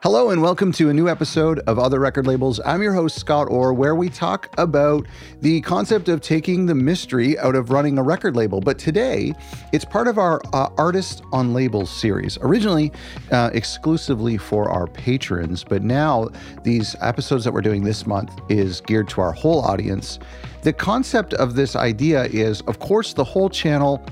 Hello 0.00 0.30
and 0.30 0.40
welcome 0.40 0.70
to 0.70 0.90
a 0.90 0.94
new 0.94 1.08
episode 1.08 1.58
of 1.66 1.76
Other 1.76 1.98
Record 1.98 2.24
Labels. 2.24 2.60
I'm 2.64 2.82
your 2.82 2.92
host, 2.92 3.18
Scott 3.18 3.48
Orr, 3.50 3.74
where 3.74 3.96
we 3.96 4.08
talk 4.08 4.48
about 4.56 5.04
the 5.40 5.60
concept 5.62 6.08
of 6.08 6.20
taking 6.20 6.66
the 6.66 6.74
mystery 6.76 7.36
out 7.40 7.56
of 7.56 7.70
running 7.70 7.98
a 7.98 8.02
record 8.04 8.36
label. 8.36 8.60
But 8.60 8.78
today, 8.78 9.34
it's 9.72 9.84
part 9.84 10.06
of 10.06 10.16
our 10.16 10.40
uh, 10.52 10.68
Artist 10.78 11.24
on 11.32 11.52
Labels 11.52 11.90
series, 11.90 12.38
originally 12.42 12.92
uh, 13.32 13.50
exclusively 13.52 14.36
for 14.38 14.70
our 14.70 14.86
patrons. 14.86 15.64
But 15.64 15.82
now, 15.82 16.28
these 16.62 16.94
episodes 17.00 17.42
that 17.42 17.52
we're 17.52 17.60
doing 17.60 17.82
this 17.82 18.06
month 18.06 18.30
is 18.48 18.80
geared 18.82 19.08
to 19.08 19.20
our 19.20 19.32
whole 19.32 19.62
audience. 19.62 20.20
The 20.62 20.72
concept 20.72 21.34
of 21.34 21.56
this 21.56 21.74
idea 21.74 22.26
is, 22.26 22.60
of 22.62 22.78
course, 22.78 23.14
the 23.14 23.24
whole 23.24 23.50
channel 23.50 24.06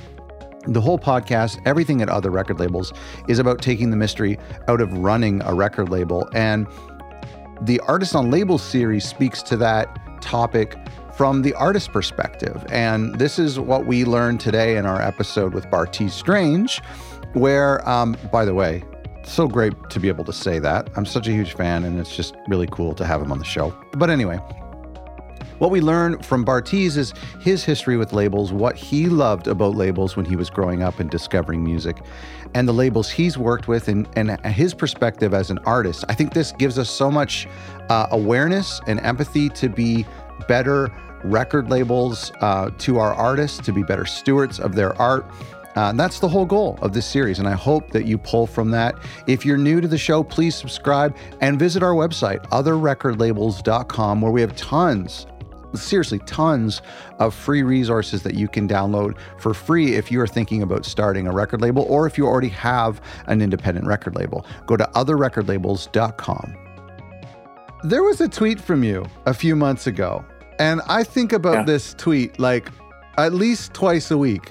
the 0.66 0.80
whole 0.80 0.98
podcast, 0.98 1.60
everything 1.64 2.02
at 2.02 2.08
other 2.08 2.30
record 2.30 2.58
labels, 2.58 2.92
is 3.28 3.38
about 3.38 3.62
taking 3.62 3.90
the 3.90 3.96
mystery 3.96 4.38
out 4.68 4.80
of 4.80 4.92
running 4.98 5.42
a 5.44 5.54
record 5.54 5.88
label. 5.88 6.28
And 6.34 6.66
the 7.62 7.80
Artist 7.80 8.14
on 8.14 8.30
Label 8.30 8.58
series 8.58 9.05
speaks 9.08 9.42
to 9.44 9.56
that 9.58 10.20
topic 10.20 10.77
from 11.14 11.42
the 11.42 11.55
artist 11.55 11.92
perspective. 11.92 12.64
And 12.68 13.18
this 13.18 13.38
is 13.38 13.58
what 13.58 13.86
we 13.86 14.05
learned 14.05 14.41
today 14.41 14.77
in 14.77 14.84
our 14.84 15.00
episode 15.00 15.55
with 15.55 15.64
Bartees 15.70 16.10
Strange, 16.10 16.83
where, 17.33 17.86
um, 17.88 18.16
by 18.30 18.44
the 18.44 18.52
way, 18.52 18.83
so 19.24 19.48
great 19.48 19.72
to 19.91 19.98
be 19.98 20.08
able 20.08 20.24
to 20.24 20.33
say 20.33 20.58
that. 20.58 20.91
I'm 20.96 21.06
such 21.06 21.27
a 21.27 21.33
huge 21.33 21.55
fan, 21.55 21.84
and 21.84 21.98
it's 21.98 22.14
just 22.14 22.36
really 22.48 22.69
cool 22.70 22.94
to 22.94 23.05
have 23.05 23.22
him 23.22 23.33
on 23.33 23.38
the 23.38 23.44
show. 23.44 23.77
But 23.92 24.10
anyway, 24.10 24.38
what 25.59 25.70
we 25.70 25.80
learn 25.80 26.19
from 26.23 26.45
Bartees 26.45 26.96
is 26.96 27.15
his 27.41 27.64
history 27.64 27.97
with 27.97 28.12
labels, 28.12 28.52
what 28.52 28.77
he 28.77 29.06
loved 29.06 29.48
about 29.48 29.74
labels 29.74 30.16
when 30.16 30.27
he 30.27 30.37
was 30.37 30.51
growing 30.51 30.83
up 30.83 31.01
and 31.01 31.10
discovering 31.10 31.64
music, 31.64 32.02
and 32.55 32.69
the 32.69 32.73
labels 32.73 33.10
he's 33.10 33.38
worked 33.38 33.69
with 33.69 33.88
and, 33.88 34.09
and 34.16 34.30
his 34.47 34.74
perspective 34.74 35.34
as 35.34 35.50
an 35.50 35.59
artist. 35.61 36.05
I 36.09 36.14
think 36.14 36.34
this 36.34 36.52
gives 36.52 36.78
us 36.78 36.91
so 36.91 37.11
much 37.11 37.48
uh, 37.88 38.09
awareness 38.11 38.80
and 38.87 39.00
empathy 39.00 39.48
to 39.50 39.69
be 39.69 40.06
better 40.48 40.92
record 41.25 41.70
labels 41.70 42.33
uh, 42.41 42.70
to 42.78 42.98
our 42.98 43.14
artists, 43.14 43.58
to 43.58 43.73
be 43.73 43.83
better 43.83 44.05
stewards 44.05 44.61
of 44.61 44.75
their 44.75 45.00
art. 45.00 45.27
Uh, 45.77 45.91
and 45.91 46.00
that's 46.00 46.20
the 46.20 46.28
whole 46.28 46.47
goal 46.47 46.78
of 46.80 46.95
this 46.95 47.05
series. 47.05 47.39
And 47.39 47.47
I 47.47 47.52
hope 47.52 47.91
that 47.91 48.06
you 48.06 48.17
pull 48.17 48.47
from 48.47 48.70
that. 48.70 48.95
If 49.27 49.45
you're 49.45 49.58
new 49.58 49.83
to 49.83 49.89
the 49.89 49.98
show, 49.98 50.23
please 50.23 50.55
subscribe 50.55 51.14
and 51.42 51.58
visit 51.58 51.83
our 51.83 51.92
website, 51.92 52.47
otherrecordlabels.com, 52.48 54.20
where 54.23 54.33
we 54.33 54.41
have 54.41 54.56
tons 54.56 55.27
seriously 55.80 56.19
tons 56.20 56.82
of 57.19 57.34
free 57.34 57.62
resources 57.62 58.22
that 58.22 58.34
you 58.34 58.48
can 58.48 58.69
download 58.69 59.16
for 59.38 59.55
free 59.55 59.94
if 59.94 60.10
you 60.10 60.20
are 60.20 60.27
thinking 60.27 60.62
about 60.62 60.84
starting 60.84 61.27
a 61.27 61.33
record 61.33 61.60
label 61.60 61.83
or 61.88 62.06
if 62.06 62.18
you 62.18 62.27
already 62.27 62.48
have 62.48 63.00
an 63.27 63.42
independent 63.42 63.86
record 63.86 64.14
label. 64.14 64.46
Go 64.66 64.77
to 64.77 64.84
otherrecordlabels.com. 64.94 66.56
There 67.84 68.02
was 68.02 68.20
a 68.20 68.28
tweet 68.28 68.60
from 68.60 68.83
you 68.83 69.06
a 69.27 69.34
few 69.34 69.55
months 69.55 69.86
ago, 69.86 70.24
and 70.58 70.80
I 70.88 71.05
think 71.05 71.33
about 71.33 71.55
yeah. 71.55 71.62
this 71.64 71.94
tweet 71.94 72.38
like 72.38 72.70
at 73.18 73.33
least 73.33 73.74
twice 73.74 74.11
a 74.11 74.18
week. 74.18 74.50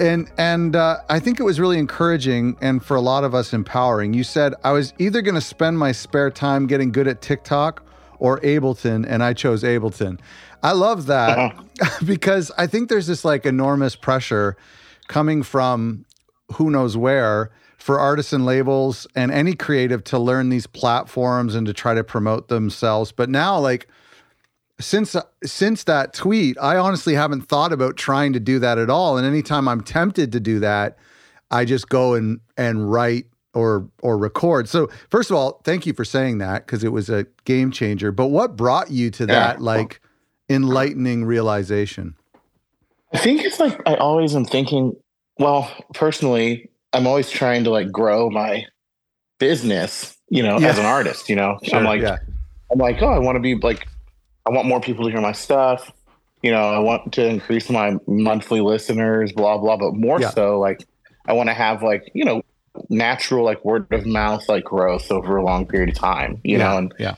And 0.00 0.30
and 0.38 0.74
uh, 0.74 0.98
I 1.08 1.20
think 1.20 1.38
it 1.38 1.44
was 1.44 1.60
really 1.60 1.78
encouraging 1.78 2.56
and 2.60 2.84
for 2.84 2.96
a 2.96 3.00
lot 3.00 3.22
of 3.22 3.34
us 3.34 3.52
empowering. 3.52 4.14
You 4.14 4.24
said 4.24 4.54
I 4.64 4.72
was 4.72 4.92
either 4.98 5.22
going 5.22 5.36
to 5.36 5.40
spend 5.40 5.78
my 5.78 5.92
spare 5.92 6.30
time 6.30 6.66
getting 6.66 6.90
good 6.90 7.06
at 7.06 7.20
TikTok 7.20 7.82
or 8.24 8.40
Ableton, 8.40 9.04
and 9.06 9.22
I 9.22 9.34
chose 9.34 9.62
Ableton. 9.62 10.18
I 10.62 10.72
love 10.72 11.04
that 11.06 11.38
uh-huh. 11.38 11.98
because 12.06 12.50
I 12.56 12.66
think 12.66 12.88
there's 12.88 13.06
this 13.06 13.22
like 13.22 13.44
enormous 13.44 13.96
pressure 13.96 14.56
coming 15.08 15.42
from 15.42 16.06
who 16.54 16.70
knows 16.70 16.96
where 16.96 17.50
for 17.76 18.00
artists 18.00 18.32
and 18.32 18.46
labels 18.46 19.06
and 19.14 19.30
any 19.30 19.54
creative 19.54 20.02
to 20.04 20.18
learn 20.18 20.48
these 20.48 20.66
platforms 20.66 21.54
and 21.54 21.66
to 21.66 21.74
try 21.74 21.92
to 21.92 22.02
promote 22.02 22.48
themselves. 22.48 23.12
But 23.12 23.28
now, 23.28 23.58
like, 23.58 23.88
since 24.80 25.14
since 25.44 25.84
that 25.84 26.14
tweet, 26.14 26.56
I 26.58 26.78
honestly 26.78 27.12
haven't 27.12 27.42
thought 27.42 27.74
about 27.74 27.98
trying 27.98 28.32
to 28.32 28.40
do 28.40 28.58
that 28.58 28.78
at 28.78 28.88
all. 28.88 29.18
And 29.18 29.26
anytime 29.26 29.68
I'm 29.68 29.82
tempted 29.82 30.32
to 30.32 30.40
do 30.40 30.60
that, 30.60 30.96
I 31.50 31.66
just 31.66 31.90
go 31.90 32.14
and 32.14 32.40
and 32.56 32.90
write 32.90 33.26
or 33.54 33.88
or 34.02 34.18
record. 34.18 34.68
So 34.68 34.88
first 35.10 35.30
of 35.30 35.36
all, 35.36 35.60
thank 35.64 35.86
you 35.86 35.92
for 35.92 36.04
saying 36.04 36.38
that 36.38 36.66
because 36.66 36.84
it 36.84 36.92
was 36.92 37.08
a 37.08 37.26
game 37.44 37.70
changer. 37.70 38.12
But 38.12 38.28
what 38.28 38.56
brought 38.56 38.90
you 38.90 39.10
to 39.12 39.26
that 39.26 39.58
yeah. 39.58 39.64
like 39.64 40.00
enlightening 40.48 41.24
realization? 41.24 42.16
I 43.12 43.18
think 43.18 43.42
it's 43.42 43.60
like 43.60 43.80
I 43.86 43.94
always 43.94 44.34
am 44.34 44.44
thinking, 44.44 44.94
well, 45.38 45.70
personally, 45.94 46.68
I'm 46.92 47.06
always 47.06 47.30
trying 47.30 47.64
to 47.64 47.70
like 47.70 47.90
grow 47.90 48.28
my 48.28 48.66
business, 49.38 50.16
you 50.28 50.42
know, 50.42 50.58
yeah. 50.58 50.68
as 50.68 50.78
an 50.78 50.84
artist, 50.84 51.28
you 51.28 51.36
know. 51.36 51.58
Sure, 51.62 51.78
I'm 51.78 51.84
like 51.84 52.02
yeah. 52.02 52.18
I'm 52.72 52.78
like, 52.78 53.00
oh, 53.02 53.08
I 53.08 53.18
want 53.18 53.36
to 53.36 53.40
be 53.40 53.54
like 53.54 53.86
I 54.46 54.50
want 54.50 54.66
more 54.66 54.80
people 54.80 55.04
to 55.04 55.10
hear 55.10 55.20
my 55.20 55.32
stuff. 55.32 55.92
You 56.42 56.50
know, 56.50 56.68
I 56.68 56.78
want 56.78 57.12
to 57.14 57.26
increase 57.26 57.70
my 57.70 57.96
monthly 58.06 58.60
listeners, 58.60 59.32
blah 59.32 59.58
blah, 59.58 59.76
but 59.76 59.94
more 59.94 60.20
so 60.20 60.58
like 60.58 60.84
I 61.26 61.32
want 61.32 61.48
to 61.48 61.54
have 61.54 61.82
like, 61.82 62.10
you 62.14 62.24
know, 62.24 62.42
natural 62.88 63.44
like 63.44 63.64
word 63.64 63.90
of 63.92 64.06
mouth 64.06 64.48
like 64.48 64.64
growth 64.64 65.10
over 65.10 65.36
a 65.36 65.44
long 65.44 65.66
period 65.66 65.88
of 65.88 65.94
time 65.94 66.40
you 66.44 66.58
yeah, 66.58 66.64
know 66.64 66.78
and 66.78 66.94
yeah. 66.98 67.14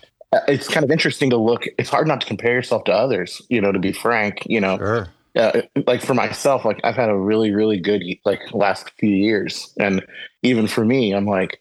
it's 0.49 0.69
kind 0.69 0.85
of 0.85 0.91
interesting 0.91 1.31
to 1.31 1.37
look 1.37 1.65
it's 1.79 1.91
hard 1.91 2.07
not 2.07 2.21
to 2.21 2.27
compare 2.27 2.53
yourself 2.53 2.85
to 2.85 2.93
others 2.93 3.43
you 3.49 3.61
know 3.61 3.73
to 3.73 3.79
be 3.79 3.93
frank 3.93 4.43
you 4.47 4.61
know. 4.61 4.77
Sure. 4.77 5.09
uh, 5.37 5.63
like 5.87 6.03
for 6.03 6.15
myself 6.15 6.65
like 6.65 6.81
i've 6.85 6.97
had 6.97 7.09
a 7.09 7.17
really 7.17 7.53
really 7.53 7.79
good 7.79 8.03
like 8.25 8.41
last 8.53 8.91
few 8.99 9.11
years 9.11 9.73
and 9.79 10.05
even 10.43 10.67
for 10.67 10.85
me 10.85 11.13
i'm 11.13 11.27
like 11.27 11.61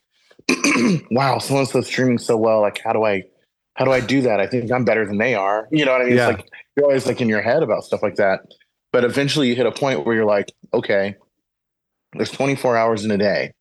wow 1.12 1.40
someone's 1.40 1.72
so 1.72 1.82
streaming 1.82 2.18
so 2.18 2.38
well 2.38 2.62
like 2.62 2.80
how 2.84 2.92
do 2.92 3.04
i 3.04 3.24
how 3.76 3.84
do 3.84 3.92
i 3.92 4.00
do 4.00 4.22
that? 4.22 4.40
I 4.40 4.48
think 4.48 4.72
i'm 4.72 4.86
better 4.86 5.06
than 5.06 5.18
they 5.18 5.36
are. 5.36 5.68
You 5.72 5.86
know 5.86 5.92
what 5.92 6.02
i 6.02 6.06
mean? 6.06 6.16
Yeah. 6.16 6.30
it's 6.30 6.38
like 6.40 6.50
you're 6.76 6.86
always 6.86 7.06
like 7.06 7.20
in 7.22 7.30
your 7.30 7.42
head 7.42 7.64
about 7.64 7.84
stuff 7.84 8.04
like 8.04 8.16
that 8.16 8.42
but 8.96 9.04
eventually 9.04 9.50
you 9.50 9.56
hit 9.56 9.66
a 9.66 9.74
point 9.74 10.06
where 10.06 10.16
you're 10.16 10.26
like 10.26 10.54
okay 10.74 11.16
there's 12.14 12.32
24 12.32 12.78
hours 12.78 13.04
in 13.04 13.12
a 13.12 13.18
day 13.18 13.54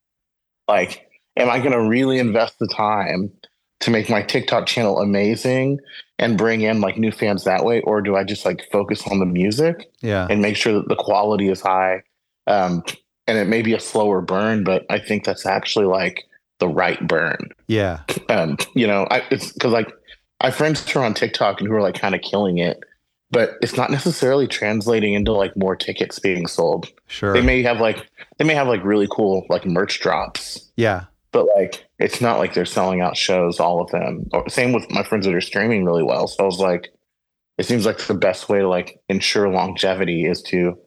like, 0.68 1.08
am 1.36 1.50
I 1.50 1.58
going 1.58 1.72
to 1.72 1.82
really 1.82 2.18
invest 2.18 2.58
the 2.58 2.68
time 2.68 3.32
to 3.80 3.90
make 3.90 4.08
my 4.08 4.22
TikTok 4.22 4.66
channel 4.66 4.98
amazing 4.98 5.78
and 6.18 6.38
bring 6.38 6.62
in 6.62 6.80
like 6.80 6.96
new 6.96 7.12
fans 7.12 7.44
that 7.44 7.64
way? 7.64 7.80
Or 7.82 8.00
do 8.00 8.16
I 8.16 8.24
just 8.24 8.44
like 8.44 8.66
focus 8.70 9.06
on 9.06 9.18
the 9.18 9.26
music 9.26 9.90
yeah. 10.00 10.26
and 10.30 10.40
make 10.40 10.56
sure 10.56 10.74
that 10.74 10.88
the 10.88 10.96
quality 10.96 11.48
is 11.48 11.60
high? 11.60 12.02
Um, 12.46 12.82
and 13.26 13.38
it 13.38 13.46
may 13.48 13.62
be 13.62 13.74
a 13.74 13.80
slower 13.80 14.20
burn, 14.20 14.64
but 14.64 14.84
I 14.90 14.98
think 14.98 15.24
that's 15.24 15.46
actually 15.46 15.86
like 15.86 16.24
the 16.60 16.68
right 16.68 17.06
burn. 17.06 17.50
Yeah. 17.68 18.00
Um, 18.28 18.58
you 18.74 18.86
know, 18.86 19.06
I, 19.10 19.22
it's 19.30 19.52
because 19.52 19.72
like 19.72 19.92
I 20.40 20.46
have 20.46 20.54
friends 20.54 20.88
who 20.88 21.00
are 21.00 21.04
on 21.04 21.14
TikTok 21.14 21.60
and 21.60 21.68
who 21.68 21.74
are 21.74 21.82
like 21.82 21.98
kind 21.98 22.14
of 22.14 22.20
killing 22.20 22.58
it 22.58 22.80
but 23.34 23.58
it's 23.60 23.76
not 23.76 23.90
necessarily 23.90 24.46
translating 24.46 25.12
into 25.12 25.32
like 25.32 25.56
more 25.56 25.74
tickets 25.74 26.18
being 26.20 26.46
sold. 26.46 26.88
Sure. 27.08 27.34
They 27.34 27.42
may 27.42 27.62
have 27.62 27.80
like 27.80 28.08
they 28.38 28.44
may 28.44 28.54
have 28.54 28.68
like 28.68 28.82
really 28.84 29.08
cool 29.10 29.44
like 29.50 29.66
merch 29.66 30.00
drops. 30.00 30.70
Yeah. 30.76 31.04
But 31.32 31.46
like 31.56 31.84
it's 31.98 32.20
not 32.20 32.38
like 32.38 32.54
they're 32.54 32.64
selling 32.64 33.00
out 33.00 33.16
shows, 33.16 33.58
all 33.58 33.80
of 33.82 33.90
them. 33.90 34.28
Or 34.32 34.48
same 34.48 34.72
with 34.72 34.88
my 34.90 35.02
friends 35.02 35.26
that 35.26 35.34
are 35.34 35.40
streaming 35.40 35.84
really 35.84 36.04
well. 36.04 36.28
So 36.28 36.44
I 36.44 36.46
was 36.46 36.60
like, 36.60 36.94
it 37.58 37.66
seems 37.66 37.84
like 37.84 37.98
the 37.98 38.14
best 38.14 38.48
way 38.48 38.60
to 38.60 38.68
like 38.68 39.00
ensure 39.08 39.48
longevity 39.48 40.26
is 40.26 40.40
to 40.42 40.78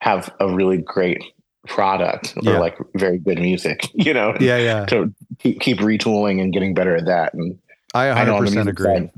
have 0.00 0.32
a 0.38 0.48
really 0.48 0.78
great 0.78 1.22
product 1.66 2.34
or 2.46 2.58
like 2.58 2.78
very 2.94 3.18
good 3.18 3.38
music, 3.38 3.90
you 3.94 4.14
know? 4.14 4.34
Yeah, 4.40 4.58
yeah. 4.58 4.86
To 4.86 5.12
keep, 5.38 5.60
keep 5.60 5.78
retooling 5.78 6.40
and 6.40 6.52
getting 6.52 6.72
better 6.72 6.96
at 6.96 7.06
that. 7.06 7.34
And 7.34 7.58
I 7.94 8.06
100% 8.06 8.66
I 8.66 8.70
agree. 8.70 8.84
Side, 8.86 9.10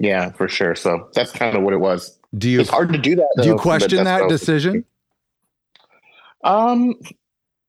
yeah, 0.00 0.30
for 0.32 0.48
sure. 0.48 0.74
So 0.74 1.10
that's 1.14 1.30
kind 1.30 1.56
of 1.56 1.62
what 1.62 1.74
it 1.74 1.78
was. 1.78 2.18
Do 2.36 2.48
you? 2.48 2.60
It's 2.60 2.70
hard 2.70 2.92
to 2.92 2.98
do 2.98 3.14
that. 3.16 3.28
Though, 3.36 3.42
do 3.42 3.48
you 3.50 3.56
question 3.56 4.04
that 4.04 4.28
decision? 4.28 4.84
Um, 6.42 6.94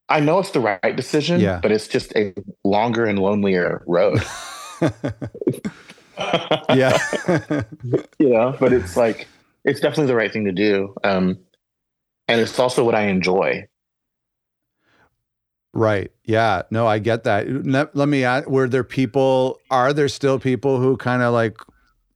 I 0.08 0.22
know 0.22 0.40
it's 0.40 0.52
the 0.52 0.62
right 0.62 0.96
decision, 0.96 1.42
yeah. 1.42 1.60
but 1.62 1.72
it's 1.72 1.90
just 1.90 2.16
a 2.16 2.34
longer 2.64 3.06
and 3.06 3.20
lonelier 3.20 3.84
road. 3.86 4.24
yeah, 6.74 6.98
you 8.18 8.30
know, 8.30 8.56
but 8.60 8.72
it's 8.72 8.96
like 8.96 9.28
it's 9.66 9.82
definitely 9.82 10.08
the 10.08 10.16
right 10.16 10.32
thing 10.32 10.46
to 10.46 10.54
do, 10.54 10.96
um, 11.04 11.38
and 12.30 12.40
it's 12.40 12.58
also 12.58 12.86
what 12.86 12.96
I 12.96 13.08
enjoy. 13.08 13.68
Right. 15.74 16.12
Yeah. 16.26 16.64
No, 16.70 16.86
I 16.86 17.00
get 17.00 17.24
that. 17.24 17.48
Let, 17.66 18.10
me 18.10 18.26
ask, 18.26 18.46
were 18.50 18.68
there 18.68 18.84
people, 18.84 19.58
are 19.70 19.94
there 19.94 20.10
still 20.10 20.38
people 20.38 20.82
who 20.82 20.98
kind 20.98 21.22
of 21.22 21.34
like 21.34 21.58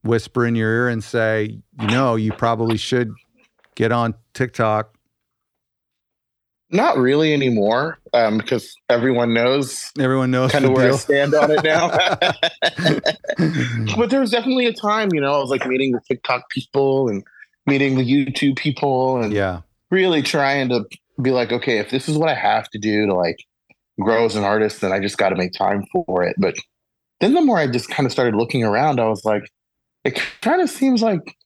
whisper 0.06 0.46
in 0.46 0.54
your 0.54 0.70
ear 0.70 0.88
and 0.88 1.02
say, 1.02 1.58
you 1.80 1.86
know, 1.86 2.16
you 2.16 2.32
probably 2.32 2.76
should 2.76 3.12
get 3.74 3.92
on 3.92 4.14
TikTok? 4.34 4.94
Not 6.70 6.98
really 6.98 7.32
anymore, 7.32 7.98
um, 8.12 8.38
because 8.38 8.74
everyone 8.88 9.32
knows. 9.32 9.92
Everyone 10.00 10.32
knows 10.32 10.50
kind 10.50 10.64
of 10.64 10.72
where 10.72 10.86
deal. 10.86 10.94
I 10.94 10.98
stand 10.98 11.34
on 11.34 11.50
it 11.52 11.62
now. 11.62 11.90
but 13.96 14.10
there 14.10 14.20
was 14.20 14.32
definitely 14.32 14.66
a 14.66 14.72
time, 14.72 15.10
you 15.12 15.20
know, 15.20 15.32
I 15.32 15.38
was 15.38 15.50
like 15.50 15.64
meeting 15.64 15.92
the 15.92 16.00
TikTok 16.08 16.50
people 16.50 17.08
and 17.08 17.22
meeting 17.66 17.96
the 17.96 18.02
YouTube 18.02 18.56
people, 18.56 19.22
and 19.22 19.32
yeah, 19.32 19.60
really 19.92 20.22
trying 20.22 20.68
to 20.70 20.84
be 21.22 21.30
like, 21.30 21.52
okay, 21.52 21.78
if 21.78 21.90
this 21.90 22.08
is 22.08 22.18
what 22.18 22.28
I 22.28 22.34
have 22.34 22.68
to 22.70 22.78
do 22.78 23.06
to 23.06 23.14
like 23.14 23.38
grow 24.00 24.24
as 24.24 24.34
an 24.34 24.42
artist, 24.42 24.80
then 24.80 24.92
I 24.92 24.98
just 24.98 25.18
got 25.18 25.28
to 25.28 25.36
make 25.36 25.52
time 25.52 25.84
for 25.92 26.24
it. 26.24 26.34
But 26.36 26.56
then 27.20 27.34
the 27.34 27.42
more 27.42 27.58
I 27.58 27.66
just 27.66 27.88
kind 27.88 28.06
of 28.06 28.12
started 28.12 28.34
looking 28.34 28.64
around, 28.64 29.00
I 29.00 29.08
was 29.08 29.24
like, 29.24 29.50
it 30.06 30.22
kind 30.40 30.62
of 30.62 30.70
seems 30.70 31.02
like 31.02 31.36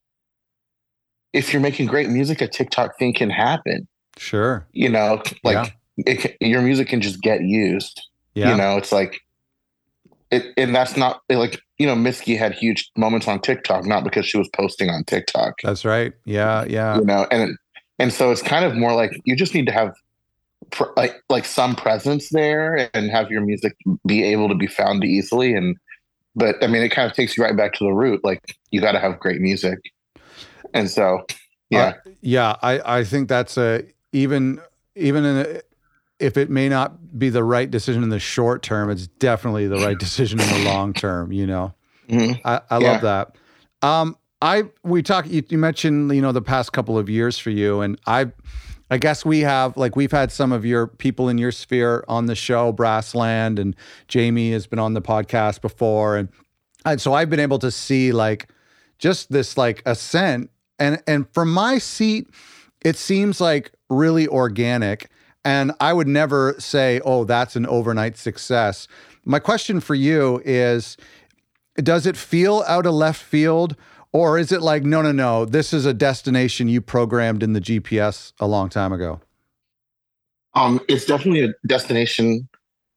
if 1.33 1.53
you're 1.53 1.63
making 1.63 1.87
great 1.87 2.11
music, 2.11 2.43
a 2.43 2.47
TikTok 2.47 2.99
thing 2.99 3.15
can 3.15 3.31
happen. 3.31 3.89
Sure. 4.19 4.67
You 4.73 4.91
know, 4.91 5.23
like 5.43 5.75
yeah. 5.97 6.13
it, 6.15 6.37
your 6.41 6.61
music 6.61 6.89
can 6.89 7.01
just 7.01 7.23
get 7.23 7.41
used. 7.41 8.03
Yeah. 8.35 8.51
You 8.51 8.57
know, 8.59 8.77
it's 8.77 8.93
like, 8.93 9.19
it, 10.31 10.53
and 10.57 10.75
that's 10.75 10.97
not 10.97 11.23
like, 11.31 11.59
you 11.79 11.87
know, 11.87 11.95
Mitski 11.95 12.37
had 12.37 12.53
huge 12.53 12.91
moments 12.97 13.27
on 13.27 13.41
TikTok, 13.41 13.87
not 13.87 14.05
because 14.05 14.27
she 14.27 14.37
was 14.37 14.49
posting 14.55 14.91
on 14.91 15.05
TikTok. 15.05 15.55
That's 15.63 15.87
right. 15.87 16.13
Yeah. 16.27 16.65
Yeah. 16.69 16.99
You 16.99 17.05
know, 17.05 17.27
and, 17.31 17.57
and 17.99 18.13
so 18.13 18.31
it's 18.31 18.43
kind 18.43 18.65
of 18.67 18.77
more 18.77 18.95
like 18.95 19.11
you 19.25 19.37
just 19.37 19.55
need 19.55 19.67
to 19.67 19.73
have 19.73 19.95
pr- 20.71 20.93
like, 20.97 21.15
like 21.31 21.47
some 21.47 21.75
presence 21.75 22.29
there 22.29 22.91
and 22.93 23.11
have 23.11 23.31
your 23.31 23.41
music 23.41 23.75
be 24.07 24.23
able 24.23 24.49
to 24.51 24.55
be 24.55 24.67
found 24.67 25.03
easily. 25.03 25.55
And, 25.55 25.77
but 26.35 26.63
I 26.63 26.67
mean, 26.67 26.83
it 26.83 26.91
kind 26.91 27.11
of 27.11 27.17
takes 27.17 27.37
you 27.37 27.45
right 27.45 27.57
back 27.57 27.75
to 27.75 27.85
the 27.85 27.93
root. 27.93 28.23
Like 28.25 28.57
you 28.71 28.81
got 28.81 28.93
to 28.93 29.01
have 29.01 29.19
great 29.19 29.41
music. 29.41 29.79
And 30.75 30.91
so, 30.91 31.27
yeah. 31.71 31.81
Uh, 31.81 32.11
yeah. 32.21 32.57
I, 32.63 32.99
I 32.99 33.05
think 33.05 33.29
that's 33.29 33.57
a, 33.57 33.85
even, 34.13 34.61
even 34.95 35.25
in 35.25 35.37
a, 35.39 35.61
if 36.21 36.37
it 36.37 36.51
may 36.51 36.69
not 36.69 37.19
be 37.19 37.31
the 37.31 37.43
right 37.43 37.69
decision 37.71 38.03
in 38.03 38.11
the 38.11 38.21
short 38.21 38.63
term, 38.63 38.91
it's 38.91 39.07
definitely 39.07 39.67
the 39.67 39.79
right 39.79 39.99
decision 39.99 40.39
in 40.39 40.49
the 40.49 40.65
long 40.65 40.93
term. 40.93 41.33
You 41.33 41.47
know, 41.47 41.75
mm-hmm. 42.09 42.47
I, 42.47 42.61
I 42.71 42.79
yeah. 42.79 42.93
love 42.93 43.01
that. 43.01 43.37
Um, 43.83 44.17
I 44.43 44.65
we 44.85 45.03
talk. 45.03 45.27
You, 45.29 45.43
you, 45.49 45.59
mentioned 45.59 46.15
you 46.15 46.21
know 46.21 46.33
the 46.33 46.43
past 46.43 46.73
couple 46.73 46.99
of 46.99 47.09
years 47.09 47.39
for 47.39 47.51
you, 47.51 47.81
and 47.81 47.99
I, 48.07 48.27
I 48.91 48.99
guess 48.99 49.25
we 49.25 49.41
have 49.41 49.77
like 49.77 49.97
we've 49.97 50.11
had 50.11 50.33
some 50.33 50.53
of 50.53 50.65
your 50.65 50.87
people 50.87 51.29
in 51.29 51.39
your 51.39 51.53
sphere 51.53 52.05
on 52.09 52.27
the 52.27 52.35
show, 52.35 52.73
Brassland, 52.73 53.59
and 53.59 53.77
Jamie 54.09 54.53
has 54.53 54.67
been 54.67 54.79
on 54.79 54.95
the 54.95 55.03
podcast 55.03 55.61
before, 55.61 56.17
and 56.17 56.29
and 56.85 57.01
so 57.01 57.13
I've 57.13 57.31
been 57.31 57.41
able 57.41 57.59
to 57.61 57.71
see 57.71 58.13
like 58.13 58.49
just 58.99 59.31
this 59.31 59.57
like 59.57 59.83
ascent, 59.87 60.51
and 60.79 61.03
and 61.07 61.27
from 61.33 61.53
my 61.53 61.79
seat, 61.79 62.29
it 62.85 62.97
seems 62.97 63.41
like 63.41 63.73
really 63.89 64.27
organic 64.27 65.09
and 65.45 65.73
I 65.81 65.93
would 65.93 66.09
never 66.09 66.55
say, 66.59 67.01
oh, 67.05 67.25
that's 67.25 67.57
an 67.57 67.67
overnight 67.67 68.17
success. 68.17 68.87
My 69.25 69.39
question 69.39 69.81
for 69.81 69.95
you 69.95 70.43
is 70.45 70.97
Does 71.77 72.07
it 72.07 72.17
feel 72.17 72.65
out 72.67 72.87
of 72.87 72.95
left 72.95 73.23
field? 73.23 73.77
Or 74.13 74.39
is 74.39 74.51
it 74.51 74.61
like, 74.61 74.83
no, 74.83 75.03
no, 75.03 75.13
no, 75.13 75.45
this 75.45 75.73
is 75.73 75.87
a 75.87 75.95
destination 75.95 76.69
you 76.69 76.81
programmed 76.81 77.43
in 77.43 77.53
the 77.53 77.61
GPS 77.61 78.33
a 78.41 78.47
long 78.47 78.69
time 78.69 78.93
ago? 78.93 79.21
Um, 80.55 80.81
it's 80.89 81.05
definitely 81.05 81.45
a 81.45 81.53
destination 81.67 82.49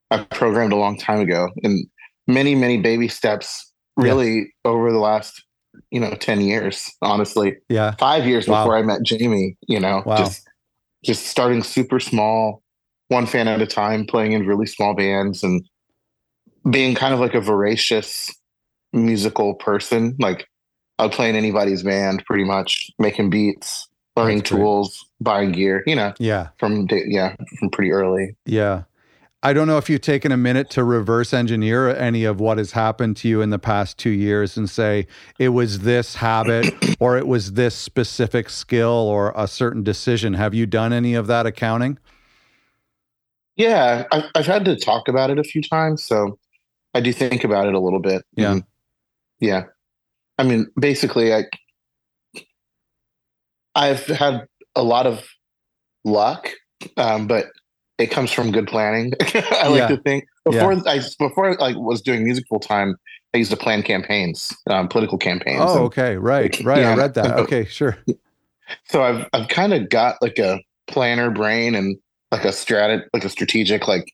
I 0.09 0.23
programmed 0.23 0.73
a 0.73 0.75
long 0.75 0.97
time 0.97 1.19
ago, 1.19 1.49
and 1.63 1.85
many, 2.27 2.55
many 2.55 2.79
baby 2.81 3.07
steps. 3.07 3.71
Really, 3.95 4.37
yeah. 4.37 4.43
over 4.71 4.91
the 4.91 4.97
last, 4.97 5.43
you 5.91 5.99
know, 5.99 6.15
ten 6.15 6.41
years, 6.41 6.91
honestly, 7.03 7.57
yeah, 7.69 7.93
five 7.99 8.25
years 8.25 8.47
wow. 8.47 8.63
before 8.63 8.75
I 8.75 8.81
met 8.81 9.03
Jamie. 9.03 9.55
You 9.67 9.79
know, 9.79 10.01
wow. 10.03 10.17
just 10.17 10.49
just 11.03 11.27
starting 11.27 11.61
super 11.61 11.99
small, 11.99 12.63
one 13.09 13.27
fan 13.27 13.47
at 13.47 13.61
a 13.61 13.67
time, 13.67 14.07
playing 14.07 14.31
in 14.31 14.47
really 14.47 14.65
small 14.65 14.95
bands 14.95 15.43
and 15.43 15.63
being 16.71 16.95
kind 16.95 17.13
of 17.13 17.19
like 17.19 17.35
a 17.35 17.41
voracious 17.41 18.33
musical 18.93 19.53
person. 19.53 20.15
Like 20.19 20.47
I 21.03 21.07
would 21.07 21.11
play 21.11 21.29
in 21.29 21.35
anybody's 21.35 21.83
band 21.83 22.23
pretty 22.25 22.45
much, 22.45 22.89
making 22.97 23.29
beats, 23.29 23.89
learning 24.15 24.43
tools, 24.43 25.05
buying 25.19 25.51
gear, 25.51 25.83
you 25.85 25.97
know. 25.97 26.13
Yeah. 26.17 26.47
From 26.59 26.87
yeah, 26.89 27.35
from 27.59 27.71
pretty 27.71 27.91
early. 27.91 28.37
Yeah. 28.45 28.83
I 29.45 29.51
don't 29.51 29.67
know 29.67 29.77
if 29.77 29.89
you've 29.89 29.99
taken 29.99 30.31
a 30.31 30.37
minute 30.37 30.69
to 30.69 30.85
reverse 30.85 31.33
engineer 31.33 31.89
any 31.89 32.23
of 32.23 32.39
what 32.39 32.57
has 32.57 32.71
happened 32.71 33.17
to 33.17 33.27
you 33.27 33.41
in 33.41 33.49
the 33.49 33.59
past 33.59 33.97
two 33.97 34.11
years 34.11 34.55
and 34.55 34.69
say 34.69 35.07
it 35.37 35.49
was 35.49 35.79
this 35.79 36.15
habit 36.15 36.73
or 37.01 37.17
it 37.17 37.27
was 37.27 37.51
this 37.51 37.75
specific 37.75 38.49
skill 38.49 38.87
or 38.87 39.33
a 39.35 39.45
certain 39.45 39.83
decision. 39.83 40.35
Have 40.35 40.53
you 40.53 40.65
done 40.65 40.93
any 40.93 41.15
of 41.15 41.27
that 41.27 41.45
accounting? 41.45 41.99
Yeah, 43.57 44.05
I've, 44.09 44.23
I've 44.35 44.45
had 44.45 44.63
to 44.63 44.77
talk 44.77 45.09
about 45.09 45.31
it 45.31 45.37
a 45.37 45.43
few 45.43 45.61
times. 45.61 46.01
So 46.01 46.39
I 46.93 47.01
do 47.01 47.11
think 47.11 47.43
about 47.43 47.67
it 47.67 47.73
a 47.73 47.79
little 47.81 47.99
bit. 47.99 48.23
Yeah. 48.37 48.53
And 48.53 48.63
yeah. 49.41 49.63
I 50.37 50.43
mean, 50.43 50.67
basically, 50.79 51.33
I, 51.33 51.45
I've 53.75 54.05
had 54.05 54.47
a 54.75 54.83
lot 54.83 55.07
of 55.07 55.25
luck, 56.03 56.49
um, 56.97 57.27
but 57.27 57.47
it 57.97 58.07
comes 58.07 58.31
from 58.31 58.51
good 58.51 58.67
planning. 58.67 59.13
I 59.21 59.67
like 59.67 59.79
yeah. 59.79 59.87
to 59.87 59.97
think 59.97 60.25
before 60.45 60.73
yeah. 60.73 60.81
I 60.85 61.01
before 61.19 61.49
I 61.49 61.53
like 61.53 61.75
was 61.77 62.01
doing 62.01 62.23
music 62.23 62.45
full 62.47 62.59
time, 62.59 62.97
I 63.33 63.37
used 63.37 63.51
to 63.51 63.57
plan 63.57 63.83
campaigns, 63.83 64.55
um, 64.69 64.87
political 64.87 65.17
campaigns. 65.17 65.61
Oh, 65.63 65.75
and, 65.75 65.85
okay, 65.85 66.17
right, 66.17 66.59
right. 66.63 66.79
Yeah, 66.79 66.93
I 66.93 66.95
read 66.95 67.13
that. 67.15 67.39
Okay, 67.39 67.65
sure. 67.65 67.97
So 68.85 69.03
I've 69.03 69.27
I've 69.33 69.47
kind 69.47 69.73
of 69.73 69.89
got 69.89 70.21
like 70.21 70.39
a 70.39 70.59
planner 70.87 71.31
brain 71.31 71.75
and 71.75 71.97
like 72.31 72.45
a 72.45 72.49
strat 72.49 73.03
like 73.13 73.23
a 73.23 73.29
strategic 73.29 73.87
like 73.87 74.11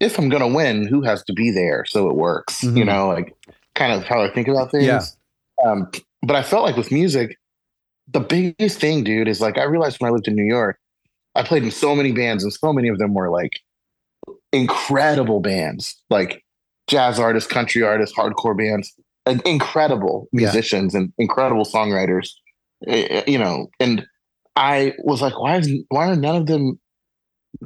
if 0.00 0.18
I'm 0.18 0.28
gonna 0.28 0.48
win, 0.48 0.86
who 0.86 1.02
has 1.02 1.22
to 1.24 1.32
be 1.32 1.50
there 1.50 1.84
so 1.86 2.08
it 2.08 2.16
works? 2.16 2.62
Mm-hmm. 2.62 2.76
You 2.76 2.84
know, 2.84 3.08
like 3.08 3.34
kind 3.74 3.92
of 3.92 4.04
how 4.04 4.22
I 4.22 4.32
think 4.32 4.48
about 4.48 4.70
things. 4.70 4.84
Yeah. 4.84 5.02
Um, 5.64 5.90
but 6.22 6.36
I 6.36 6.42
felt 6.42 6.64
like 6.64 6.76
with 6.76 6.92
music, 6.92 7.36
the 8.10 8.20
biggest 8.20 8.80
thing, 8.80 9.04
dude, 9.04 9.28
is 9.28 9.40
like 9.40 9.58
I 9.58 9.64
realized 9.64 10.00
when 10.00 10.10
I 10.10 10.12
lived 10.12 10.28
in 10.28 10.34
New 10.34 10.44
York, 10.44 10.78
I 11.34 11.42
played 11.42 11.62
in 11.62 11.70
so 11.70 11.94
many 11.94 12.12
bands, 12.12 12.42
and 12.42 12.52
so 12.52 12.72
many 12.72 12.88
of 12.88 12.98
them 12.98 13.14
were 13.14 13.30
like 13.30 13.60
incredible 14.52 15.40
bands, 15.40 15.96
like 16.10 16.42
jazz 16.88 17.18
artists, 17.18 17.50
country 17.50 17.82
artists, 17.82 18.16
hardcore 18.16 18.56
bands, 18.56 18.92
like 19.26 19.46
incredible 19.46 20.28
musicians 20.32 20.94
yeah. 20.94 21.00
and 21.00 21.12
incredible 21.18 21.64
songwriters. 21.64 22.30
Eh, 22.86 23.06
eh, 23.10 23.24
you 23.26 23.38
know, 23.38 23.68
and 23.78 24.06
I 24.56 24.94
was 24.98 25.20
like, 25.20 25.38
why 25.38 25.56
is 25.56 25.70
why 25.88 26.08
are 26.08 26.16
none 26.16 26.36
of 26.36 26.46
them 26.46 26.80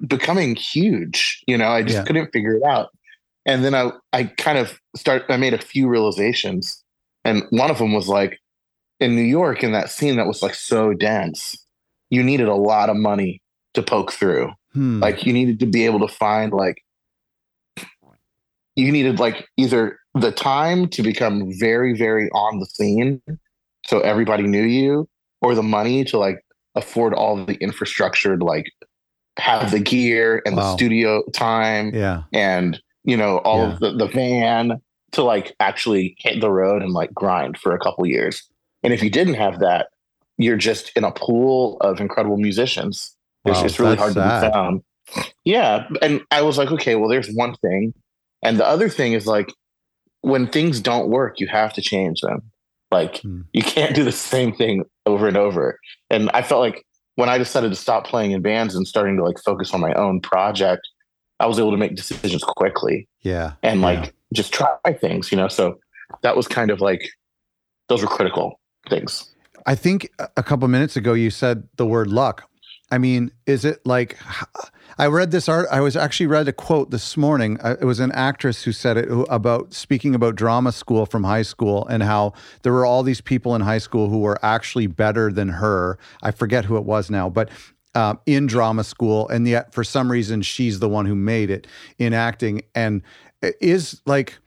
becoming 0.06 0.56
huge? 0.56 1.42
You 1.46 1.56
know, 1.56 1.68
I 1.68 1.82
just 1.82 1.96
yeah. 1.96 2.04
couldn't 2.04 2.30
figure 2.32 2.54
it 2.54 2.62
out. 2.62 2.90
And 3.46 3.64
then 3.64 3.74
I 3.74 3.92
I 4.12 4.24
kind 4.24 4.58
of 4.58 4.78
start 4.96 5.24
I 5.28 5.36
made 5.36 5.54
a 5.54 5.58
few 5.58 5.88
realizations. 5.88 6.81
And 7.24 7.44
one 7.50 7.70
of 7.70 7.78
them 7.78 7.92
was 7.92 8.08
like 8.08 8.40
in 9.00 9.14
New 9.14 9.22
York 9.22 9.62
in 9.62 9.72
that 9.72 9.90
scene 9.90 10.16
that 10.16 10.26
was 10.26 10.42
like 10.42 10.54
so 10.54 10.92
dense, 10.92 11.56
you 12.10 12.22
needed 12.22 12.48
a 12.48 12.54
lot 12.54 12.90
of 12.90 12.96
money 12.96 13.40
to 13.74 13.82
poke 13.82 14.12
through. 14.12 14.50
Hmm. 14.72 15.00
Like 15.00 15.24
you 15.26 15.32
needed 15.32 15.60
to 15.60 15.66
be 15.66 15.84
able 15.84 16.00
to 16.00 16.12
find 16.12 16.52
like 16.52 16.82
you 18.76 18.90
needed 18.90 19.18
like 19.18 19.46
either 19.56 19.98
the 20.14 20.32
time 20.32 20.88
to 20.88 21.02
become 21.02 21.50
very 21.58 21.96
very 21.96 22.28
on 22.30 22.58
the 22.58 22.66
scene 22.66 23.20
so 23.86 24.00
everybody 24.00 24.44
knew 24.44 24.62
you 24.62 25.08
or 25.40 25.54
the 25.54 25.62
money 25.62 26.04
to 26.04 26.18
like 26.18 26.44
afford 26.74 27.14
all 27.14 27.44
the 27.44 27.54
infrastructure 27.56 28.36
to 28.36 28.44
like 28.44 28.66
have 29.38 29.70
the 29.70 29.78
gear 29.78 30.42
and 30.44 30.56
wow. 30.56 30.62
the 30.62 30.76
studio 30.76 31.22
time 31.32 31.94
yeah 31.94 32.22
and 32.32 32.80
you 33.04 33.16
know 33.16 33.38
all 33.38 33.58
yeah. 33.58 33.72
of 33.72 33.80
the, 33.80 33.92
the 33.92 34.06
van 34.06 34.80
to 35.12 35.22
like 35.22 35.54
actually 35.60 36.16
hit 36.18 36.40
the 36.40 36.50
road 36.50 36.82
and 36.82 36.92
like 36.92 37.12
grind 37.14 37.58
for 37.58 37.74
a 37.74 37.78
couple 37.78 38.06
years 38.06 38.42
and 38.82 38.92
if 38.92 39.02
you 39.02 39.10
didn't 39.10 39.34
have 39.34 39.60
that 39.60 39.88
you're 40.38 40.56
just 40.56 40.90
in 40.96 41.04
a 41.04 41.12
pool 41.12 41.76
of 41.80 42.00
incredible 42.00 42.36
musicians 42.38 43.16
it's, 43.44 43.58
wow, 43.58 43.64
it's 43.64 43.80
really 43.80 43.96
hard 43.96 44.12
sad. 44.12 44.40
to 44.40 44.46
be 44.46 44.52
found. 44.52 44.82
Yeah. 45.44 45.88
And 46.00 46.22
I 46.30 46.42
was 46.42 46.58
like, 46.58 46.70
okay, 46.70 46.94
well, 46.94 47.08
there's 47.08 47.32
one 47.32 47.54
thing. 47.56 47.92
And 48.42 48.58
the 48.58 48.66
other 48.66 48.88
thing 48.88 49.12
is 49.12 49.26
like, 49.26 49.52
when 50.20 50.46
things 50.46 50.80
don't 50.80 51.08
work, 51.08 51.40
you 51.40 51.48
have 51.48 51.72
to 51.74 51.80
change 51.80 52.20
them. 52.20 52.42
Like, 52.90 53.18
hmm. 53.18 53.42
you 53.52 53.62
can't 53.62 53.94
do 53.94 54.04
the 54.04 54.12
same 54.12 54.54
thing 54.54 54.84
over 55.06 55.26
and 55.26 55.36
over. 55.36 55.78
And 56.10 56.30
I 56.34 56.42
felt 56.42 56.60
like 56.60 56.84
when 57.16 57.28
I 57.28 57.38
decided 57.38 57.70
to 57.70 57.76
stop 57.76 58.06
playing 58.06 58.30
in 58.30 58.42
bands 58.42 58.74
and 58.74 58.86
starting 58.86 59.16
to 59.16 59.24
like 59.24 59.38
focus 59.44 59.74
on 59.74 59.80
my 59.80 59.92
own 59.94 60.20
project, 60.20 60.88
I 61.40 61.46
was 61.46 61.58
able 61.58 61.72
to 61.72 61.76
make 61.76 61.96
decisions 61.96 62.44
quickly. 62.44 63.08
Yeah. 63.22 63.54
And 63.62 63.80
like 63.80 64.04
yeah. 64.04 64.10
Just 64.32 64.52
try 64.52 64.68
things, 65.00 65.30
you 65.30 65.36
know? 65.36 65.48
So 65.48 65.78
that 66.22 66.36
was 66.36 66.48
kind 66.48 66.70
of 66.70 66.80
like, 66.80 67.08
those 67.88 68.02
were 68.02 68.08
critical 68.08 68.60
things. 68.88 69.30
I 69.66 69.74
think 69.74 70.10
a 70.36 70.42
couple 70.42 70.66
minutes 70.68 70.96
ago 70.96 71.14
you 71.14 71.30
said 71.30 71.68
the 71.76 71.86
word 71.86 72.08
luck. 72.08 72.48
I 72.90 72.98
mean, 72.98 73.30
is 73.46 73.64
it 73.64 73.80
like 73.86 74.18
I 74.98 75.06
read 75.06 75.30
this 75.30 75.48
art? 75.48 75.66
I 75.70 75.80
was 75.80 75.96
actually 75.96 76.26
read 76.26 76.46
a 76.46 76.52
quote 76.52 76.90
this 76.90 77.16
morning. 77.16 77.58
Uh, 77.60 77.76
it 77.80 77.86
was 77.86 78.00
an 78.00 78.12
actress 78.12 78.64
who 78.64 78.72
said 78.72 78.98
it 78.98 79.08
about 79.30 79.72
speaking 79.72 80.14
about 80.14 80.34
drama 80.34 80.72
school 80.72 81.06
from 81.06 81.24
high 81.24 81.42
school 81.42 81.86
and 81.86 82.02
how 82.02 82.34
there 82.62 82.72
were 82.72 82.84
all 82.84 83.02
these 83.02 83.22
people 83.22 83.54
in 83.54 83.62
high 83.62 83.78
school 83.78 84.10
who 84.10 84.18
were 84.18 84.38
actually 84.44 84.86
better 84.86 85.32
than 85.32 85.48
her. 85.48 85.98
I 86.22 86.32
forget 86.32 86.66
who 86.66 86.76
it 86.76 86.84
was 86.84 87.08
now, 87.08 87.30
but 87.30 87.48
uh, 87.94 88.14
in 88.26 88.46
drama 88.46 88.84
school, 88.84 89.28
and 89.28 89.46
yet 89.48 89.72
for 89.72 89.84
some 89.84 90.10
reason 90.10 90.42
she's 90.42 90.78
the 90.78 90.88
one 90.88 91.06
who 91.06 91.14
made 91.14 91.50
it 91.50 91.66
in 91.98 92.12
acting, 92.12 92.62
and 92.74 93.02
is 93.42 94.00
like. 94.06 94.38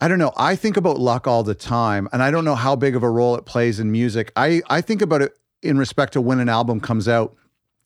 I 0.00 0.08
don't 0.08 0.18
know. 0.18 0.32
I 0.36 0.56
think 0.56 0.76
about 0.76 0.98
luck 0.98 1.28
all 1.28 1.44
the 1.44 1.54
time, 1.54 2.08
and 2.12 2.24
I 2.24 2.32
don't 2.32 2.44
know 2.44 2.56
how 2.56 2.74
big 2.74 2.96
of 2.96 3.04
a 3.04 3.08
role 3.08 3.36
it 3.36 3.44
plays 3.46 3.78
in 3.78 3.92
music. 3.92 4.32
I, 4.34 4.60
I 4.68 4.80
think 4.80 5.00
about 5.00 5.22
it 5.22 5.38
in 5.62 5.78
respect 5.78 6.14
to 6.14 6.20
when 6.20 6.40
an 6.40 6.48
album 6.48 6.80
comes 6.80 7.06
out 7.06 7.36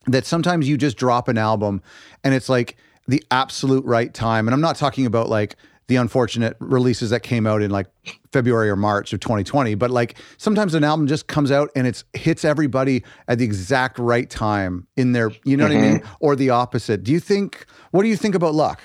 that 0.07 0.25
sometimes 0.25 0.69
you 0.69 0.77
just 0.77 0.97
drop 0.97 1.29
an 1.29 1.39
album 1.39 1.83
and 2.25 2.35
it's 2.35 2.49
like 2.49 2.77
the 3.09 3.23
absolute 3.31 3.85
right 3.85 4.13
time. 4.13 4.49
And 4.49 4.55
I'm 4.55 4.61
not 4.61 4.77
talking 4.77 5.07
about 5.07 5.29
like 5.29 5.57
the 5.89 5.97
unfortunate 5.97 6.57
releases 6.59 7.11
that 7.11 7.21
came 7.21 7.47
out 7.47 7.63
in 7.63 7.71
like 7.71 7.87
February 8.33 8.69
or 8.69 8.77
March 8.77 9.13
of 9.13 9.21
2020. 9.21 9.75
But 9.77 9.91
like 9.91 10.17
sometimes 10.37 10.75
an 10.75 10.83
album 10.83 11.07
just 11.07 11.29
comes 11.29 11.53
out 11.53 11.71
and 11.77 11.87
it's 11.87 12.05
hits 12.15 12.45
everybody 12.45 13.05
at 13.29 13.39
the 13.39 13.45
exact 13.45 13.99
right 13.99 14.29
time 14.29 14.87
in 14.97 15.13
their, 15.13 15.31
you 15.45 15.57
know 15.57 15.67
mm-hmm. 15.67 15.75
what 15.75 15.85
I 15.85 15.89
mean? 15.89 16.01
Mm-hmm. 16.01 16.15
Or 16.21 16.35
the 16.35 16.51
opposite. 16.51 17.05
Do 17.05 17.13
you 17.13 17.21
think, 17.21 17.67
what 17.93 18.03
do 18.03 18.09
you 18.09 18.17
think 18.17 18.35
about 18.35 18.55
luck? 18.55 18.81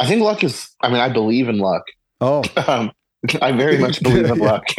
I 0.00 0.06
think 0.06 0.22
luck 0.22 0.42
is, 0.42 0.70
I 0.80 0.88
mean, 0.88 0.98
I 0.98 1.10
believe 1.10 1.48
in 1.48 1.58
luck. 1.58 1.84
Oh. 2.20 2.42
Um, 2.66 2.90
I 3.42 3.52
very 3.52 3.76
much 3.76 4.02
believe 4.02 4.24
in 4.24 4.38
luck. 4.38 4.64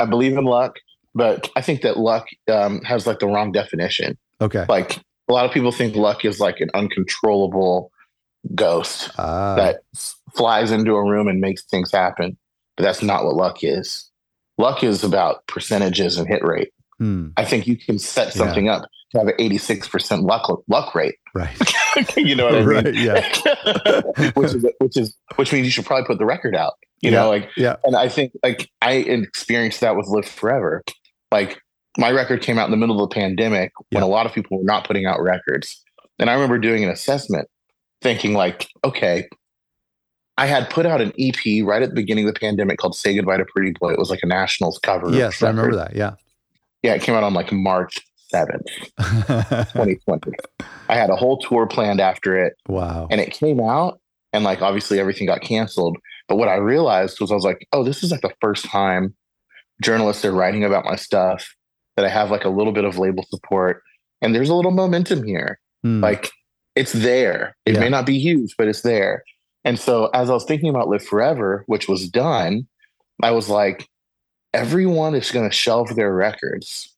I 0.00 0.04
believe 0.04 0.36
in 0.36 0.44
luck, 0.44 0.80
but 1.14 1.48
I 1.54 1.60
think 1.60 1.82
that 1.82 1.96
luck 1.96 2.26
um, 2.50 2.82
has 2.82 3.06
like 3.06 3.20
the 3.20 3.28
wrong 3.28 3.52
definition. 3.52 4.18
Okay. 4.40 4.66
Like 4.68 4.96
a 5.28 5.32
lot 5.32 5.44
of 5.44 5.52
people 5.52 5.70
think 5.70 5.94
luck 5.94 6.24
is 6.24 6.40
like 6.40 6.60
an 6.60 6.70
uncontrollable 6.74 7.92
ghost 8.54 9.10
uh. 9.16 9.56
that 9.56 9.80
flies 10.34 10.72
into 10.72 10.94
a 10.94 11.08
room 11.08 11.28
and 11.28 11.40
makes 11.40 11.64
things 11.64 11.92
happen. 11.92 12.36
But 12.76 12.82
that's 12.82 13.02
not 13.02 13.24
what 13.24 13.36
luck 13.36 13.62
is. 13.62 14.10
Luck 14.58 14.82
is 14.82 15.04
about 15.04 15.46
percentages 15.46 16.18
and 16.18 16.26
hit 16.26 16.44
rate. 16.44 16.72
Hmm. 16.98 17.28
I 17.36 17.44
think 17.44 17.66
you 17.66 17.76
can 17.76 17.98
set 17.98 18.32
something 18.32 18.66
yeah. 18.66 18.76
up 18.76 18.90
to 19.12 19.18
have 19.18 19.28
an 19.28 19.34
86% 19.36 20.22
luck 20.22 20.62
luck 20.68 20.94
rate. 20.94 21.16
Right. 21.34 21.56
you 22.16 22.34
know 22.34 22.46
what 22.46 22.54
I 22.54 22.58
mean? 22.58 22.68
Right, 22.68 22.94
yeah. 22.94 24.32
which 24.34 24.54
is 24.54 24.66
which 24.78 24.96
is 24.96 25.16
which 25.36 25.52
means 25.52 25.66
you 25.66 25.70
should 25.70 25.86
probably 25.86 26.06
put 26.06 26.18
the 26.18 26.24
record 26.24 26.56
out. 26.56 26.74
You 27.02 27.10
yeah, 27.10 27.20
know, 27.20 27.28
like 27.28 27.50
yeah. 27.56 27.76
And 27.84 27.94
I 27.96 28.08
think 28.08 28.32
like 28.42 28.70
I 28.80 28.92
experienced 28.94 29.80
that 29.80 29.96
with 29.96 30.06
Live 30.08 30.26
Forever. 30.26 30.82
Like 31.30 31.60
my 31.98 32.10
record 32.10 32.42
came 32.42 32.58
out 32.58 32.64
in 32.66 32.70
the 32.70 32.76
middle 32.76 33.02
of 33.02 33.08
the 33.08 33.14
pandemic 33.14 33.72
when 33.90 34.02
a 34.02 34.08
lot 34.08 34.26
of 34.26 34.32
people 34.32 34.58
were 34.58 34.64
not 34.64 34.86
putting 34.86 35.06
out 35.06 35.22
records. 35.22 35.82
And 36.18 36.30
I 36.30 36.34
remember 36.34 36.58
doing 36.58 36.84
an 36.84 36.90
assessment 36.90 37.48
thinking 38.02 38.34
like, 38.34 38.68
okay, 38.84 39.28
I 40.38 40.46
had 40.46 40.68
put 40.68 40.86
out 40.86 41.00
an 41.00 41.12
EP 41.18 41.64
right 41.64 41.82
at 41.82 41.90
the 41.90 41.94
beginning 41.94 42.28
of 42.28 42.34
the 42.34 42.40
pandemic 42.40 42.78
called 42.78 42.94
Say 42.94 43.14
Goodbye 43.14 43.38
to 43.38 43.46
Pretty 43.46 43.72
Boy. 43.72 43.92
It 43.92 43.98
was 43.98 44.10
like 44.10 44.20
a 44.22 44.26
nationals 44.26 44.78
cover. 44.78 45.10
Yes. 45.10 45.42
I 45.42 45.48
remember 45.48 45.76
that. 45.76 45.96
Yeah. 45.96 46.14
Yeah, 46.82 46.94
it 46.94 47.02
came 47.02 47.14
out 47.14 47.24
on 47.24 47.34
like 47.34 47.52
March 47.52 47.98
7th, 48.32 48.66
2020. 49.72 50.32
I 50.88 50.96
had 50.96 51.10
a 51.10 51.16
whole 51.16 51.38
tour 51.38 51.66
planned 51.66 52.00
after 52.00 52.36
it. 52.36 52.54
Wow. 52.68 53.08
And 53.10 53.20
it 53.20 53.32
came 53.32 53.60
out 53.60 54.00
and 54.32 54.44
like 54.44 54.62
obviously 54.62 55.00
everything 55.00 55.26
got 55.26 55.40
canceled. 55.40 55.96
But 56.28 56.36
what 56.36 56.48
I 56.48 56.56
realized 56.56 57.20
was 57.20 57.30
I 57.30 57.34
was 57.34 57.44
like, 57.44 57.66
oh, 57.72 57.84
this 57.84 58.02
is 58.02 58.10
like 58.10 58.20
the 58.20 58.34
first 58.40 58.64
time 58.64 59.14
journalists 59.82 60.24
are 60.24 60.32
writing 60.32 60.64
about 60.64 60.84
my 60.84 60.96
stuff 60.96 61.54
that 61.96 62.04
I 62.04 62.08
have 62.08 62.30
like 62.30 62.44
a 62.44 62.50
little 62.50 62.72
bit 62.72 62.84
of 62.84 62.98
label 62.98 63.24
support 63.30 63.82
and 64.22 64.34
there's 64.34 64.48
a 64.48 64.54
little 64.54 64.70
momentum 64.70 65.24
here. 65.24 65.58
Hmm. 65.82 66.00
Like 66.00 66.30
it's 66.74 66.92
there. 66.92 67.56
It 67.64 67.74
yeah. 67.74 67.80
may 67.80 67.88
not 67.88 68.06
be 68.06 68.18
huge, 68.18 68.54
but 68.58 68.68
it's 68.68 68.82
there. 68.82 69.22
And 69.64 69.78
so 69.78 70.06
as 70.14 70.30
I 70.30 70.34
was 70.34 70.44
thinking 70.44 70.68
about 70.68 70.88
Live 70.88 71.04
Forever, 71.04 71.64
which 71.66 71.88
was 71.88 72.08
done, 72.08 72.66
I 73.22 73.30
was 73.32 73.48
like, 73.48 73.88
everyone 74.56 75.14
is 75.14 75.30
going 75.30 75.48
to 75.48 75.54
shelve 75.54 75.94
their 75.94 76.12
records. 76.12 76.92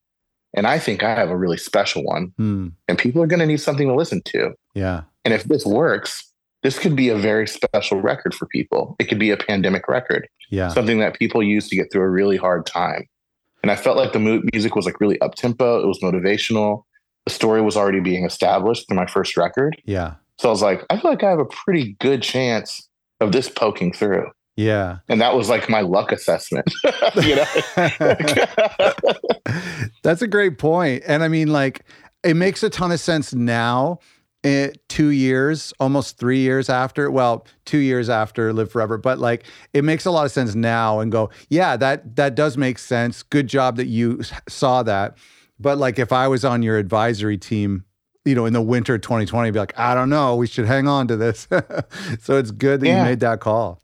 And 0.54 0.66
I 0.66 0.78
think 0.78 1.02
I 1.02 1.14
have 1.14 1.28
a 1.28 1.36
really 1.36 1.58
special 1.58 2.04
one. 2.04 2.32
Hmm. 2.36 2.68
And 2.88 2.96
people 2.96 3.22
are 3.22 3.26
going 3.26 3.40
to 3.40 3.46
need 3.46 3.60
something 3.60 3.88
to 3.88 3.94
listen 3.94 4.22
to. 4.26 4.54
Yeah. 4.74 5.02
And 5.24 5.34
if 5.34 5.44
this 5.44 5.66
works, 5.66 6.24
this 6.62 6.78
could 6.78 6.96
be 6.96 7.08
a 7.08 7.16
very 7.16 7.46
special 7.46 8.00
record 8.00 8.34
for 8.34 8.46
people. 8.46 8.96
It 8.98 9.04
could 9.04 9.18
be 9.18 9.30
a 9.30 9.36
pandemic 9.36 9.88
record. 9.88 10.28
Yeah. 10.50 10.68
Something 10.68 11.00
that 11.00 11.18
people 11.18 11.42
use 11.42 11.68
to 11.68 11.76
get 11.76 11.92
through 11.92 12.02
a 12.02 12.08
really 12.08 12.36
hard 12.36 12.64
time. 12.64 13.06
And 13.62 13.70
I 13.70 13.76
felt 13.76 13.96
like 13.96 14.12
the 14.12 14.42
music 14.52 14.76
was 14.76 14.86
like 14.86 15.00
really 15.00 15.20
up 15.20 15.34
tempo. 15.34 15.82
It 15.82 15.86
was 15.86 15.98
motivational. 16.00 16.84
The 17.26 17.32
story 17.32 17.60
was 17.60 17.76
already 17.76 18.00
being 18.00 18.24
established 18.24 18.86
through 18.88 18.96
my 18.96 19.06
first 19.06 19.36
record. 19.36 19.80
Yeah. 19.84 20.14
So 20.38 20.48
I 20.48 20.52
was 20.52 20.62
like, 20.62 20.84
I 20.88 20.98
feel 20.98 21.10
like 21.10 21.24
I 21.24 21.30
have 21.30 21.40
a 21.40 21.44
pretty 21.44 21.96
good 22.00 22.22
chance 22.22 22.88
of 23.20 23.32
this 23.32 23.50
poking 23.50 23.92
through. 23.92 24.30
Yeah. 24.58 24.98
And 25.08 25.20
that 25.20 25.36
was 25.36 25.48
like 25.48 25.68
my 25.68 25.82
luck 25.82 26.10
assessment. 26.10 26.68
you 27.22 27.36
know? 27.36 27.44
That's 30.02 30.20
a 30.20 30.26
great 30.26 30.58
point. 30.58 31.04
And 31.06 31.22
I 31.22 31.28
mean, 31.28 31.46
like, 31.46 31.84
it 32.24 32.34
makes 32.34 32.64
a 32.64 32.68
ton 32.68 32.90
of 32.90 32.98
sense 32.98 33.32
now 33.32 34.00
it, 34.42 34.48
eh, 34.48 34.70
two 34.88 35.10
years, 35.10 35.72
almost 35.78 36.18
three 36.18 36.40
years 36.40 36.68
after, 36.68 37.08
well, 37.08 37.46
two 37.66 37.78
years 37.78 38.10
after 38.10 38.52
Live 38.52 38.72
Forever, 38.72 38.98
but 38.98 39.20
like 39.20 39.44
it 39.74 39.84
makes 39.84 40.06
a 40.06 40.10
lot 40.10 40.26
of 40.26 40.32
sense 40.32 40.56
now 40.56 40.98
and 40.98 41.12
go, 41.12 41.30
yeah, 41.50 41.76
that 41.76 42.16
that 42.16 42.34
does 42.34 42.56
make 42.56 42.80
sense. 42.80 43.22
Good 43.22 43.46
job 43.46 43.76
that 43.76 43.86
you 43.86 44.22
saw 44.48 44.82
that. 44.82 45.18
But 45.60 45.78
like 45.78 46.00
if 46.00 46.12
I 46.12 46.26
was 46.26 46.44
on 46.44 46.64
your 46.64 46.78
advisory 46.78 47.38
team, 47.38 47.84
you 48.24 48.34
know, 48.34 48.44
in 48.44 48.54
the 48.54 48.62
winter 48.62 48.96
of 48.96 49.02
2020, 49.02 49.48
I'd 49.48 49.52
be 49.52 49.58
like, 49.60 49.78
I 49.78 49.94
don't 49.94 50.10
know, 50.10 50.34
we 50.34 50.48
should 50.48 50.66
hang 50.66 50.88
on 50.88 51.06
to 51.08 51.16
this. 51.16 51.46
so 52.20 52.36
it's 52.36 52.50
good 52.50 52.80
that 52.80 52.86
yeah. 52.86 52.98
you 52.98 53.04
made 53.04 53.20
that 53.20 53.38
call. 53.38 53.80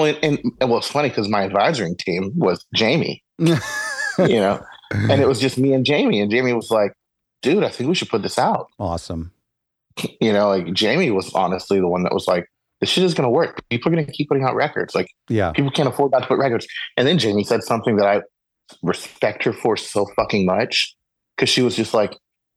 Well, 0.00 0.16
and, 0.22 0.38
and 0.60 0.70
well, 0.70 0.78
it's 0.78 0.88
funny 0.88 1.08
because 1.08 1.28
my 1.28 1.42
advisory 1.42 1.94
team 1.94 2.32
was 2.36 2.64
Jamie, 2.74 3.22
you 3.38 3.56
know, 4.18 4.64
and 4.92 5.20
it 5.20 5.28
was 5.28 5.40
just 5.40 5.58
me 5.58 5.72
and 5.72 5.84
Jamie, 5.84 6.20
and 6.20 6.30
Jamie 6.30 6.52
was 6.52 6.70
like, 6.70 6.92
dude, 7.42 7.64
I 7.64 7.68
think 7.68 7.88
we 7.88 7.94
should 7.94 8.08
put 8.08 8.22
this 8.22 8.38
out. 8.38 8.68
Awesome 8.78 9.32
you 10.20 10.32
know, 10.32 10.48
like 10.48 10.72
Jamie 10.72 11.10
was 11.10 11.32
honestly 11.34 11.80
the 11.80 11.88
one 11.88 12.02
that 12.04 12.12
was 12.12 12.26
like, 12.26 12.46
this 12.80 12.88
shit 12.88 13.04
is 13.04 13.14
going 13.14 13.26
to 13.26 13.30
work. 13.30 13.62
People 13.68 13.92
are 13.92 13.94
going 13.94 14.06
to 14.06 14.12
keep 14.12 14.28
putting 14.28 14.44
out 14.44 14.54
records. 14.54 14.94
Like, 14.94 15.08
yeah, 15.28 15.52
people 15.52 15.70
can't 15.70 15.88
afford 15.88 16.12
not 16.12 16.20
to 16.20 16.26
put 16.26 16.38
records. 16.38 16.66
And 16.96 17.06
then 17.06 17.18
Jamie 17.18 17.44
said 17.44 17.62
something 17.62 17.96
that 17.96 18.06
I 18.06 18.22
respect 18.82 19.44
her 19.44 19.52
for 19.52 19.76
so 19.76 20.06
fucking 20.16 20.46
much 20.46 20.94
because 21.36 21.50
she 21.50 21.62
was 21.62 21.76
just 21.76 21.92
like, 21.92 22.16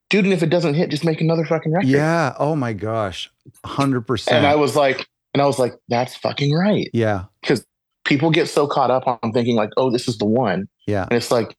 dude, 0.10 0.24
and 0.24 0.34
if 0.34 0.42
it 0.42 0.50
doesn't 0.50 0.76
hit, 0.76 0.90
just 0.90 1.04
make 1.04 1.20
another 1.20 1.46
fucking 1.46 1.74
record. 1.74 1.90
Yeah. 1.90 2.36
Oh 2.40 2.56
my 2.56 2.72
gosh. 2.74 3.30
100%. 3.66 4.32
And 4.32 4.46
I 4.46 4.56
was 4.56 4.76
like, 4.76 5.08
and 5.34 5.42
I 5.42 5.46
was 5.46 5.60
like, 5.60 5.74
that's 5.90 6.16
fucking 6.16 6.54
right. 6.54 6.90
Yeah. 6.94 7.26
Because 7.42 7.66
people 8.06 8.32
get 8.32 8.48
so 8.48 8.68
caught 8.68 8.92
up 8.92 9.08
on 9.08 9.32
thinking 9.32 9.56
like, 9.56 9.72
oh, 9.78 9.90
this 9.90 10.08
is 10.08 10.18
the 10.18 10.26
one. 10.26 10.68
Yeah. 10.88 11.04
And 11.04 11.14
it's 11.14 11.32
like, 11.32 11.56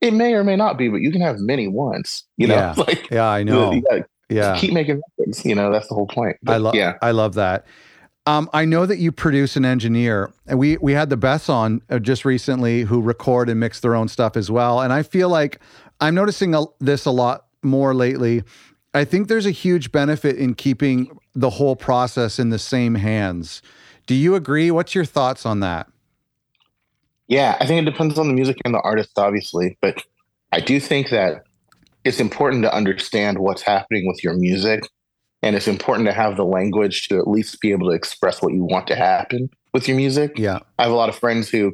it 0.00 0.12
may 0.12 0.34
or 0.34 0.44
may 0.44 0.56
not 0.56 0.78
be, 0.78 0.88
but 0.88 0.98
you 0.98 1.10
can 1.10 1.20
have 1.20 1.38
many 1.38 1.66
ones, 1.66 2.24
you 2.36 2.46
know? 2.46 2.54
Yeah, 2.54 2.74
like, 2.76 3.10
yeah 3.10 3.28
I 3.28 3.42
know. 3.42 3.72
Yeah 3.72 4.58
keep 4.58 4.74
making 4.74 5.00
records 5.18 5.42
you 5.46 5.54
know 5.54 5.72
that's 5.72 5.88
the 5.88 5.94
whole 5.94 6.06
point 6.06 6.36
but, 6.42 6.52
i 6.52 6.56
love 6.58 6.74
yeah 6.74 6.98
i 7.00 7.12
love 7.12 7.32
that 7.32 7.64
um, 8.28 8.50
I 8.52 8.66
know 8.66 8.84
that 8.84 8.98
you 8.98 9.10
produce 9.10 9.56
an 9.56 9.64
engineer, 9.64 10.30
and 10.46 10.58
we 10.58 10.76
we 10.76 10.92
had 10.92 11.08
the 11.08 11.16
Beths 11.16 11.48
on 11.48 11.80
uh, 11.88 11.98
just 11.98 12.26
recently 12.26 12.82
who 12.82 13.00
record 13.00 13.48
and 13.48 13.58
mix 13.58 13.80
their 13.80 13.94
own 13.94 14.06
stuff 14.06 14.36
as 14.36 14.50
well. 14.50 14.82
And 14.82 14.92
I 14.92 15.02
feel 15.02 15.30
like 15.30 15.60
I'm 16.02 16.14
noticing 16.14 16.54
a, 16.54 16.64
this 16.78 17.06
a 17.06 17.10
lot 17.10 17.46
more 17.62 17.94
lately. 17.94 18.42
I 18.92 19.06
think 19.06 19.28
there's 19.28 19.46
a 19.46 19.50
huge 19.50 19.92
benefit 19.92 20.36
in 20.36 20.54
keeping 20.54 21.18
the 21.38 21.50
whole 21.50 21.76
process 21.76 22.40
in 22.40 22.50
the 22.50 22.58
same 22.58 22.96
hands. 22.96 23.62
Do 24.06 24.14
you 24.14 24.34
agree? 24.34 24.72
What's 24.72 24.94
your 24.94 25.04
thoughts 25.04 25.46
on 25.46 25.60
that? 25.60 25.88
Yeah, 27.28 27.56
I 27.60 27.66
think 27.66 27.86
it 27.86 27.90
depends 27.90 28.18
on 28.18 28.26
the 28.26 28.34
music 28.34 28.56
and 28.64 28.74
the 28.74 28.80
artist, 28.80 29.16
obviously, 29.16 29.78
but 29.80 30.02
I 30.50 30.60
do 30.60 30.80
think 30.80 31.10
that 31.10 31.44
it's 32.04 32.18
important 32.18 32.64
to 32.64 32.74
understand 32.74 33.38
what's 33.38 33.62
happening 33.62 34.06
with 34.08 34.24
your 34.24 34.34
music 34.34 34.88
and 35.42 35.54
it's 35.54 35.68
important 35.68 36.08
to 36.08 36.12
have 36.12 36.36
the 36.36 36.44
language 36.44 37.06
to 37.08 37.18
at 37.18 37.28
least 37.28 37.60
be 37.60 37.70
able 37.70 37.88
to 37.88 37.94
express 37.94 38.42
what 38.42 38.52
you 38.52 38.64
want 38.64 38.88
to 38.88 38.96
happen 38.96 39.48
with 39.72 39.86
your 39.86 39.96
music. 39.96 40.32
Yeah. 40.36 40.58
I 40.78 40.84
have 40.84 40.92
a 40.92 40.96
lot 40.96 41.08
of 41.08 41.14
friends 41.14 41.48
who 41.48 41.72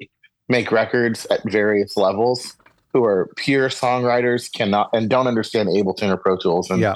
make 0.49 0.71
records 0.71 1.25
at 1.26 1.42
various 1.50 1.97
levels 1.97 2.54
who 2.92 3.04
are 3.04 3.30
pure 3.37 3.71
songwriters 3.71 4.52
cannot 4.52 4.90
and 4.92 5.09
don't 5.09 5.26
understand 5.26 5.71
Ableton 5.71 6.11
or 6.11 6.18
Pro 6.18 6.37
Tools 6.37 6.68
and 6.68 6.80
yeah. 6.80 6.94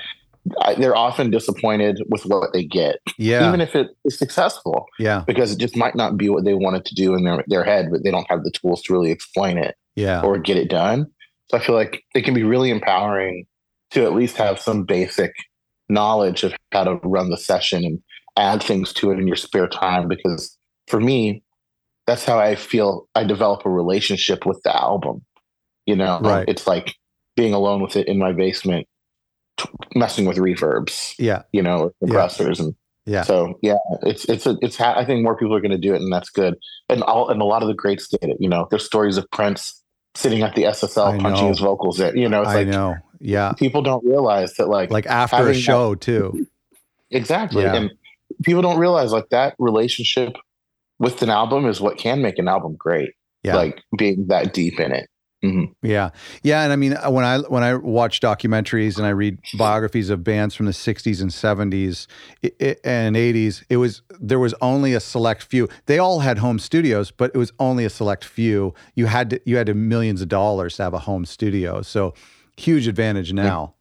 They're 0.78 0.96
often 0.96 1.30
disappointed 1.30 2.02
with 2.08 2.22
what 2.24 2.52
they 2.52 2.64
get. 2.64 2.96
Yeah. 3.18 3.48
Even 3.48 3.60
if 3.60 3.74
it 3.74 3.88
is 4.04 4.18
successful. 4.18 4.86
Yeah. 4.98 5.24
Because 5.26 5.52
it 5.52 5.58
just 5.58 5.76
might 5.76 5.94
not 5.94 6.16
be 6.16 6.28
what 6.28 6.44
they 6.44 6.54
wanted 6.54 6.84
to 6.86 6.94
do 6.94 7.14
in 7.14 7.24
their, 7.24 7.44
their 7.48 7.64
head, 7.64 7.88
but 7.90 8.04
they 8.04 8.10
don't 8.10 8.30
have 8.30 8.44
the 8.44 8.50
tools 8.50 8.82
to 8.82 8.92
really 8.92 9.10
explain 9.10 9.58
it. 9.58 9.76
Yeah. 9.96 10.22
Or 10.22 10.38
get 10.38 10.56
it 10.56 10.70
done. 10.70 11.06
So 11.50 11.58
I 11.58 11.60
feel 11.60 11.74
like 11.74 12.02
it 12.14 12.22
can 12.22 12.34
be 12.34 12.44
really 12.44 12.70
empowering 12.70 13.46
to 13.90 14.04
at 14.04 14.14
least 14.14 14.36
have 14.36 14.58
some 14.58 14.84
basic 14.84 15.32
knowledge 15.88 16.44
of 16.44 16.54
how 16.72 16.84
to 16.84 16.94
run 17.02 17.30
the 17.30 17.38
session 17.38 17.84
and 17.84 18.02
add 18.36 18.62
things 18.62 18.92
to 18.94 19.10
it 19.10 19.18
in 19.18 19.26
your 19.26 19.36
spare 19.36 19.68
time. 19.68 20.08
Because 20.08 20.56
for 20.86 21.00
me, 21.00 21.42
that's 22.06 22.24
how 22.24 22.38
I 22.38 22.54
feel 22.54 23.08
I 23.14 23.24
develop 23.24 23.66
a 23.66 23.70
relationship 23.70 24.46
with 24.46 24.62
the 24.62 24.74
album. 24.74 25.24
You 25.86 25.96
know, 25.96 26.20
right. 26.20 26.48
it's 26.48 26.66
like 26.66 26.94
being 27.36 27.54
alone 27.54 27.80
with 27.80 27.96
it 27.96 28.08
in 28.08 28.18
my 28.18 28.32
basement, 28.32 28.87
messing 29.94 30.26
with 30.26 30.36
reverbs. 30.36 31.14
Yeah. 31.18 31.42
You 31.52 31.62
know, 31.62 31.92
compressors 32.00 32.58
yeah. 32.58 32.64
and 32.64 32.74
yeah. 33.06 33.22
So 33.22 33.58
yeah, 33.62 33.78
it's 34.02 34.26
it's 34.26 34.44
a, 34.46 34.58
it's 34.60 34.76
ha- 34.76 34.94
I 34.94 35.04
think 35.04 35.22
more 35.22 35.34
people 35.34 35.54
are 35.54 35.60
going 35.60 35.70
to 35.70 35.78
do 35.78 35.94
it, 35.94 36.02
and 36.02 36.12
that's 36.12 36.28
good. 36.28 36.56
And 36.90 37.02
all 37.02 37.30
and 37.30 37.40
a 37.40 37.44
lot 37.44 37.62
of 37.62 37.68
the 37.68 37.74
greats 37.74 38.06
did 38.06 38.22
it. 38.22 38.36
You 38.38 38.50
know, 38.50 38.68
there's 38.70 38.84
stories 38.84 39.16
of 39.16 39.30
Prince 39.30 39.82
sitting 40.14 40.42
at 40.42 40.54
the 40.54 40.64
SSL 40.64 41.20
punching 41.20 41.48
his 41.48 41.60
vocals 41.60 42.00
in. 42.00 42.18
You 42.18 42.28
know, 42.28 42.42
it's 42.42 42.50
I 42.50 42.54
like, 42.56 42.68
know. 42.68 42.96
Yeah. 43.20 43.52
People 43.52 43.82
don't 43.82 44.04
realize 44.04 44.54
that, 44.54 44.68
like, 44.68 44.90
like 44.90 45.06
after 45.06 45.48
a 45.48 45.54
show 45.54 45.90
that, 45.90 46.00
too. 46.00 46.46
Exactly. 47.10 47.62
Yeah. 47.62 47.74
And 47.74 47.90
people 48.42 48.62
don't 48.62 48.78
realize 48.78 49.12
like 49.12 49.28
that 49.30 49.54
relationship 49.58 50.34
with 50.98 51.22
an 51.22 51.30
album 51.30 51.66
is 51.66 51.80
what 51.80 51.98
can 51.98 52.20
make 52.20 52.38
an 52.38 52.48
album 52.48 52.74
great. 52.76 53.14
Yeah. 53.42 53.56
Like 53.56 53.82
being 53.96 54.26
that 54.26 54.52
deep 54.52 54.78
in 54.80 54.92
it. 54.92 55.08
Mm-hmm. 55.44 55.86
Yeah, 55.86 56.10
yeah, 56.42 56.64
and 56.64 56.72
I 56.72 56.76
mean 56.76 56.96
when 57.08 57.24
I 57.24 57.38
when 57.38 57.62
I 57.62 57.74
watch 57.74 58.20
documentaries 58.20 58.96
and 58.96 59.06
I 59.06 59.10
read 59.10 59.38
biographies 59.56 60.10
of 60.10 60.24
bands 60.24 60.56
from 60.56 60.66
the 60.66 60.72
'60s 60.72 61.20
and 61.20 61.30
'70s 61.30 62.08
and 62.82 63.14
'80s, 63.14 63.62
it 63.68 63.76
was 63.76 64.02
there 64.18 64.40
was 64.40 64.52
only 64.60 64.94
a 64.94 65.00
select 65.00 65.44
few. 65.44 65.68
They 65.86 66.00
all 66.00 66.20
had 66.20 66.38
home 66.38 66.58
studios, 66.58 67.12
but 67.12 67.30
it 67.34 67.38
was 67.38 67.52
only 67.60 67.84
a 67.84 67.90
select 67.90 68.24
few. 68.24 68.74
You 68.96 69.06
had 69.06 69.30
to, 69.30 69.40
you 69.44 69.56
had 69.56 69.68
to 69.68 69.74
millions 69.74 70.22
of 70.22 70.28
dollars 70.28 70.76
to 70.76 70.82
have 70.82 70.94
a 70.94 70.98
home 70.98 71.24
studio, 71.24 71.82
so 71.82 72.14
huge 72.56 72.88
advantage 72.88 73.32
now. 73.32 73.74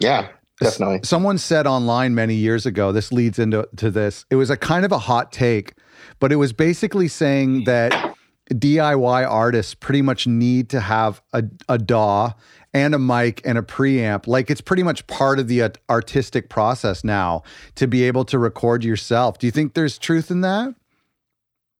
Yeah, 0.00 0.30
definitely. 0.60 1.00
Someone 1.04 1.38
said 1.38 1.68
online 1.68 2.16
many 2.16 2.34
years 2.34 2.66
ago. 2.66 2.90
This 2.90 3.12
leads 3.12 3.38
into 3.38 3.68
to 3.76 3.88
this. 3.88 4.24
It 4.30 4.34
was 4.36 4.50
a 4.50 4.56
kind 4.56 4.84
of 4.84 4.90
a 4.90 4.98
hot 4.98 5.30
take, 5.30 5.74
but 6.18 6.32
it 6.32 6.36
was 6.36 6.52
basically 6.52 7.06
saying 7.06 7.64
that 7.64 8.15
DIY 8.50 9.28
artists 9.28 9.74
pretty 9.74 10.02
much 10.02 10.26
need 10.26 10.68
to 10.70 10.80
have 10.80 11.22
a, 11.32 11.44
a 11.68 11.78
DAW 11.78 12.32
and 12.72 12.94
a 12.94 12.98
mic 12.98 13.40
and 13.44 13.58
a 13.58 13.62
preamp. 13.62 14.26
Like 14.26 14.50
it's 14.50 14.60
pretty 14.60 14.82
much 14.82 15.06
part 15.06 15.38
of 15.38 15.48
the 15.48 15.72
artistic 15.88 16.48
process 16.48 17.02
now 17.02 17.42
to 17.74 17.86
be 17.86 18.04
able 18.04 18.24
to 18.26 18.38
record 18.38 18.84
yourself. 18.84 19.38
Do 19.38 19.46
you 19.46 19.50
think 19.50 19.74
there's 19.74 19.98
truth 19.98 20.30
in 20.30 20.42
that? 20.42 20.74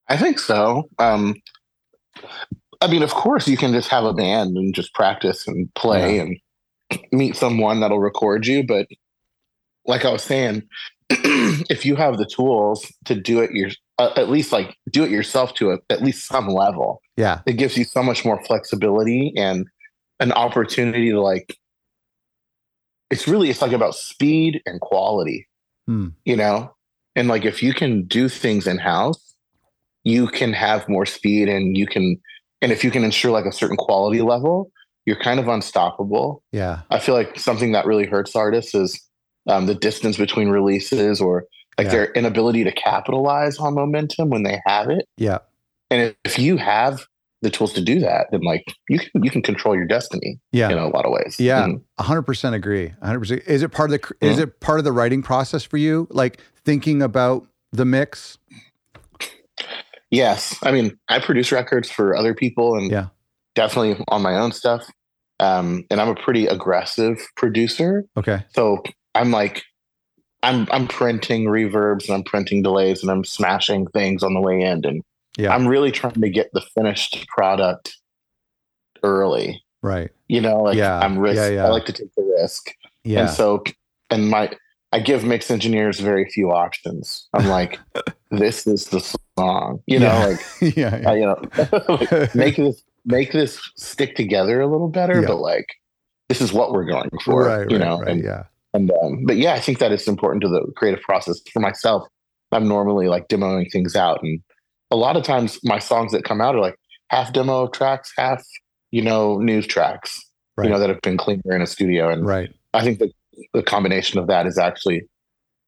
I 0.08 0.16
think 0.16 0.38
so. 0.38 0.88
Um, 0.99 1.37
I 2.80 2.88
mean, 2.88 3.02
of 3.02 3.11
course, 3.11 3.49
you 3.49 3.56
can 3.56 3.73
just 3.73 3.88
have 3.88 4.04
a 4.04 4.12
band 4.12 4.56
and 4.56 4.75
just 4.75 4.94
practice 4.94 5.46
and 5.46 5.73
play 5.75 6.16
yeah. 6.16 6.23
and 6.23 6.40
meet 7.12 7.37
someone 7.37 7.80
that'll 7.80 7.99
record 7.99 8.46
you. 8.46 8.64
But 8.64 8.88
like 9.87 10.04
I 10.04 10.12
was 10.12 10.23
saying, 10.23 10.62
if 11.11 11.85
you 11.85 11.96
have 11.96 12.18
the 12.18 12.26
tools 12.26 12.90
to 13.04 13.14
do 13.14 13.40
it 13.40 13.50
your, 13.52 13.70
uh, 13.99 14.11
at 14.17 14.29
least 14.29 14.53
like 14.53 14.76
do 14.91 15.05
it 15.05 15.11
yourself 15.11 15.55
to 15.55 15.73
a, 15.73 15.79
at 15.91 16.03
least 16.03 16.26
some 16.26 16.49
level. 16.49 17.00
Yeah. 17.17 17.41
It 17.47 17.55
gives 17.55 17.76
you 17.76 17.85
so 17.85 18.03
much 18.03 18.25
more 18.25 18.43
flexibility 18.45 19.33
and 19.37 19.67
an 20.21 20.33
opportunity 20.33 21.11
to 21.11 21.21
like, 21.21 21.57
it's 23.11 23.26
really, 23.29 23.50
it's 23.50 23.62
like 23.62 23.73
about 23.73 23.95
speed 23.95 24.61
and 24.67 24.81
quality, 24.81 25.47
hmm. 25.87 26.09
you 26.25 26.37
know? 26.37 26.75
And 27.15 27.29
like, 27.29 27.45
if 27.45 27.62
you 27.62 27.73
can 27.73 28.05
do 28.05 28.29
things 28.29 28.67
in 28.67 28.79
house, 28.79 29.35
you 30.05 30.26
can 30.26 30.53
have 30.53 30.88
more 30.88 31.07
speed 31.07 31.49
and 31.49 31.76
you 31.76 31.87
can, 31.87 32.21
and 32.61 32.73
if 32.73 32.85
you 32.85 32.91
can 32.91 33.05
ensure 33.05 33.31
like 33.31 33.47
a 33.47 33.53
certain 33.53 33.76
quality 33.76 34.23
level, 34.23 34.71
you're 35.07 35.17
kind 35.19 35.41
of 35.41 35.49
unstoppable. 35.49 36.43
Yeah. 36.53 36.81
I 36.91 36.99
feel 36.99 37.15
like 37.15 37.38
something 37.38 37.73
that 37.73 37.87
really 37.87 38.07
hurts 38.07 38.35
artists 38.37 38.75
is 38.75 39.00
um, 39.49 39.67
the 39.67 39.75
distance 39.75 40.17
between 40.17 40.49
releases 40.49 41.21
or 41.21 41.45
like 41.78 41.87
yeah. 41.87 41.92
their 41.92 42.12
inability 42.12 42.64
to 42.64 42.73
capitalize 42.73 43.59
on 43.59 43.75
momentum 43.75 44.30
when 44.30 44.42
they 44.42 44.61
have 44.66 44.88
it. 44.88 45.06
Yeah. 45.16 45.38
And 45.90 46.14
if 46.25 46.38
you 46.38 46.56
have 46.56 47.06
the 47.42 47.50
tools 47.50 47.75
to 47.75 47.83
do 47.83 48.00
that, 48.00 48.28
then 48.30 48.40
like 48.40 48.64
you 48.88 48.99
can 48.99 49.23
you 49.23 49.30
can 49.30 49.42
control 49.42 49.76
your 49.76 49.87
destiny. 49.87 50.38
Yeah. 50.52 50.71
In 50.71 50.78
a 50.78 50.88
lot 50.88 51.04
of 51.04 51.12
ways. 51.12 51.37
Yeah. 51.38 51.66
Mm-hmm. 51.66 52.02
hundred 52.02 52.23
percent 52.23 52.54
agree. 52.54 52.95
hundred 53.02 53.21
percent. 53.21 53.42
Is 53.47 53.62
it 53.62 53.73
part 53.73 53.90
of 53.90 54.00
the 54.00 54.06
mm-hmm. 54.06 54.26
is 54.26 54.38
it 54.38 54.61
part 54.61 54.78
of 54.78 54.85
the 54.85 54.92
writing 54.92 55.23
process 55.23 55.62
for 55.62 55.76
you? 55.76 56.09
Like 56.11 56.40
thinking 56.64 57.02
about 57.02 57.47
the 57.73 57.85
mix? 57.85 58.38
Yes. 60.11 60.56
I 60.62 60.71
mean, 60.71 60.99
I 61.09 61.18
produce 61.18 61.52
records 61.52 61.90
for 61.90 62.16
other 62.16 62.35
people 62.35 62.76
and 62.76 62.90
yeah. 62.90 63.09
definitely 63.54 64.02
on 64.09 64.23
my 64.23 64.37
own 64.37 64.52
stuff. 64.52 64.88
Um, 65.40 65.85
and 65.90 66.00
I'm 66.00 66.09
a 66.09 66.14
pretty 66.14 66.47
aggressive 66.47 67.18
producer. 67.37 68.04
Okay. 68.16 68.45
So 68.54 68.83
I'm 69.14 69.30
like 69.30 69.62
I'm 70.47 70.69
I'm 70.71 70.87
printing 70.87 71.47
reverbs 71.47 72.07
and 72.07 72.15
I'm 72.15 72.23
printing 72.23 72.62
delays 72.62 73.03
and 73.03 73.11
I'm 73.11 73.25
smashing 73.25 73.88
things 73.88 74.23
on 74.23 74.33
the 74.33 74.41
way 74.41 74.61
in 74.61 74.85
and 74.85 75.03
yeah. 75.37 75.53
I'm 75.53 75.67
really 75.67 75.91
trying 75.91 76.21
to 76.21 76.31
get 76.31 76.50
the 76.53 76.61
finished 76.61 77.26
product 77.29 77.97
early. 79.03 79.62
Right. 79.83 80.11
You 80.29 80.41
know, 80.41 80.62
like 80.62 80.76
yeah. 80.76 81.00
I'm 81.00 81.19
risk 81.19 81.37
yeah, 81.37 81.49
yeah. 81.49 81.67
I 81.67 81.69
like 81.69 81.85
to 81.87 81.93
take 81.93 82.15
the 82.15 82.23
risk. 82.38 82.71
Yeah. 83.03 83.23
And 83.23 83.31
so 83.31 83.65
and 84.09 84.31
my 84.31 84.53
I 84.93 85.00
give 85.00 85.25
mix 85.25 85.50
engineers 85.50 85.99
very 85.99 86.31
few 86.31 86.53
options. 86.53 87.29
I'm 87.35 87.49
like, 87.49 87.81
this 88.31 88.69
is 88.69 88.87
the 88.87 89.00
song. 89.37 89.83
You 89.87 89.99
know, 89.99 90.29
like 90.61 90.76
yeah, 90.76 91.12
you 91.12 91.26
know, 91.26 91.43
like, 91.89 92.35
make 92.37 92.56
this 92.56 92.82
make 93.04 93.32
this 93.32 93.61
stick 93.76 94.15
together 94.15 94.61
a 94.61 94.69
little 94.69 94.89
better, 94.89 95.23
but 95.23 95.39
like 95.39 95.67
this 96.28 96.41
is 96.41 96.52
what 96.52 96.71
we're 96.71 96.85
going 96.85 97.11
for. 97.25 97.47
Right, 97.47 97.69
you 97.69 97.78
right, 97.78 97.85
know, 97.85 97.99
right, 97.99 98.09
and 98.09 98.23
yeah. 98.23 98.45
And 98.76 98.91
um, 99.02 99.25
but 99.25 99.36
yeah, 99.36 99.54
I 99.54 99.60
think 99.60 99.78
that 99.78 99.91
is 99.91 100.06
important 100.06 100.43
to 100.43 100.49
the 100.49 100.71
creative 100.76 101.02
process 101.02 101.41
for 101.52 101.60
myself. 101.60 102.06
I'm 102.52 102.69
normally 102.69 103.08
like 103.08 103.28
demoing 103.28 103.71
things 103.73 103.97
out, 103.97 104.23
and 104.23 104.41
a 104.91 104.97
lot 104.97 105.17
of 105.17 105.23
times 105.25 105.58
my 105.65 105.78
songs 105.78 106.12
that 106.12 106.25
come 106.25 106.41
out 106.41 106.54
are 106.54 106.60
like 106.60 106.78
half 107.08 107.32
demo 107.32 107.69
tracks, 107.69 108.12
half 108.17 108.45
you 108.91 109.02
know 109.02 109.39
news 109.39 109.67
tracks, 109.67 110.21
right. 110.56 110.65
you 110.65 110.71
know 110.71 110.78
that 110.78 110.91
have 110.91 111.00
been 111.00 111.17
cleaner 111.17 111.54
in 111.54 111.62
a 111.62 111.67
studio. 111.67 112.10
And 112.10 112.26
right, 112.26 112.52
I 112.75 112.84
think 112.84 112.99
that 112.99 113.12
the 113.54 113.62
combination 113.62 114.19
of 114.19 114.26
that 114.26 114.47
is 114.47 114.58
actually 114.58 115.08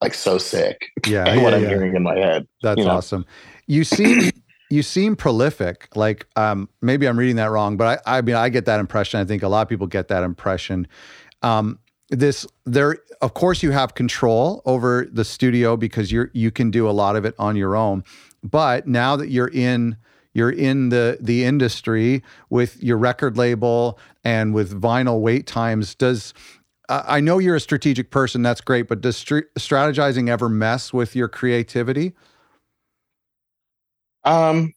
like 0.02 0.14
so 0.14 0.36
sick. 0.36 0.88
Yeah, 1.06 1.24
and 1.26 1.38
yeah 1.38 1.44
what 1.44 1.54
I'm 1.54 1.62
yeah. 1.62 1.68
hearing 1.70 1.96
in 1.96 2.02
my 2.02 2.16
head. 2.16 2.46
That's 2.62 2.78
you 2.78 2.84
know? 2.84 2.90
awesome. 2.90 3.24
You 3.66 3.84
seem 3.84 4.30
you 4.70 4.82
seem 4.82 5.16
prolific. 5.16 5.88
Like 5.96 6.26
um, 6.36 6.68
maybe 6.82 7.08
I'm 7.08 7.18
reading 7.18 7.36
that 7.36 7.50
wrong, 7.50 7.78
but 7.78 8.02
I 8.06 8.18
I 8.18 8.20
mean 8.20 8.36
I 8.36 8.50
get 8.50 8.66
that 8.66 8.80
impression. 8.80 9.18
I 9.18 9.24
think 9.24 9.42
a 9.42 9.48
lot 9.48 9.62
of 9.62 9.68
people 9.68 9.86
get 9.86 10.08
that 10.08 10.24
impression. 10.24 10.86
Um, 11.40 11.78
this 12.10 12.46
there 12.64 12.98
of 13.20 13.34
course 13.34 13.62
you 13.62 13.70
have 13.70 13.94
control 13.94 14.62
over 14.64 15.06
the 15.12 15.24
studio 15.24 15.76
because 15.76 16.10
you're 16.10 16.30
you 16.32 16.50
can 16.50 16.70
do 16.70 16.88
a 16.88 16.92
lot 16.92 17.16
of 17.16 17.24
it 17.24 17.34
on 17.38 17.56
your 17.56 17.76
own. 17.76 18.04
But 18.42 18.86
now 18.86 19.16
that 19.16 19.28
you're 19.30 19.50
in 19.52 19.96
you're 20.32 20.50
in 20.50 20.88
the 20.88 21.18
the 21.20 21.44
industry 21.44 22.22
with 22.50 22.82
your 22.82 22.96
record 22.96 23.36
label 23.36 23.98
and 24.24 24.54
with 24.54 24.80
vinyl 24.80 25.20
wait 25.20 25.46
times 25.46 25.94
does 25.94 26.32
I 26.88 27.20
know 27.20 27.38
you're 27.38 27.56
a 27.56 27.60
strategic 27.60 28.10
person 28.10 28.42
that's 28.42 28.62
great 28.62 28.88
but 28.88 29.02
does 29.02 29.16
st- 29.18 29.52
strategizing 29.58 30.30
ever 30.30 30.48
mess 30.48 30.92
with 30.92 31.14
your 31.14 31.28
creativity? 31.28 32.14
Um 34.24 34.72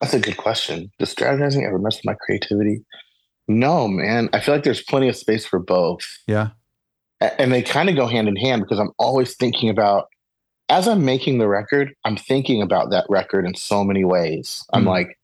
that's 0.00 0.14
a 0.14 0.20
good 0.20 0.36
question. 0.36 0.90
Does 0.98 1.14
strategizing 1.14 1.64
ever 1.64 1.78
mess 1.78 1.98
with 1.98 2.06
my 2.06 2.14
creativity 2.14 2.84
no, 3.58 3.88
man. 3.88 4.28
I 4.32 4.40
feel 4.40 4.54
like 4.54 4.64
there's 4.64 4.82
plenty 4.82 5.08
of 5.08 5.16
space 5.16 5.44
for 5.44 5.58
both. 5.58 6.06
Yeah. 6.26 6.50
And 7.38 7.52
they 7.52 7.62
kind 7.62 7.88
of 7.88 7.96
go 7.96 8.06
hand 8.06 8.28
in 8.28 8.36
hand 8.36 8.62
because 8.62 8.78
I'm 8.78 8.92
always 8.98 9.36
thinking 9.36 9.68
about, 9.68 10.08
as 10.68 10.88
I'm 10.88 11.04
making 11.04 11.38
the 11.38 11.48
record, 11.48 11.94
I'm 12.04 12.16
thinking 12.16 12.62
about 12.62 12.90
that 12.90 13.06
record 13.08 13.46
in 13.46 13.54
so 13.54 13.84
many 13.84 14.04
ways. 14.04 14.64
I'm 14.72 14.84
mm. 14.84 14.88
like, 14.88 15.18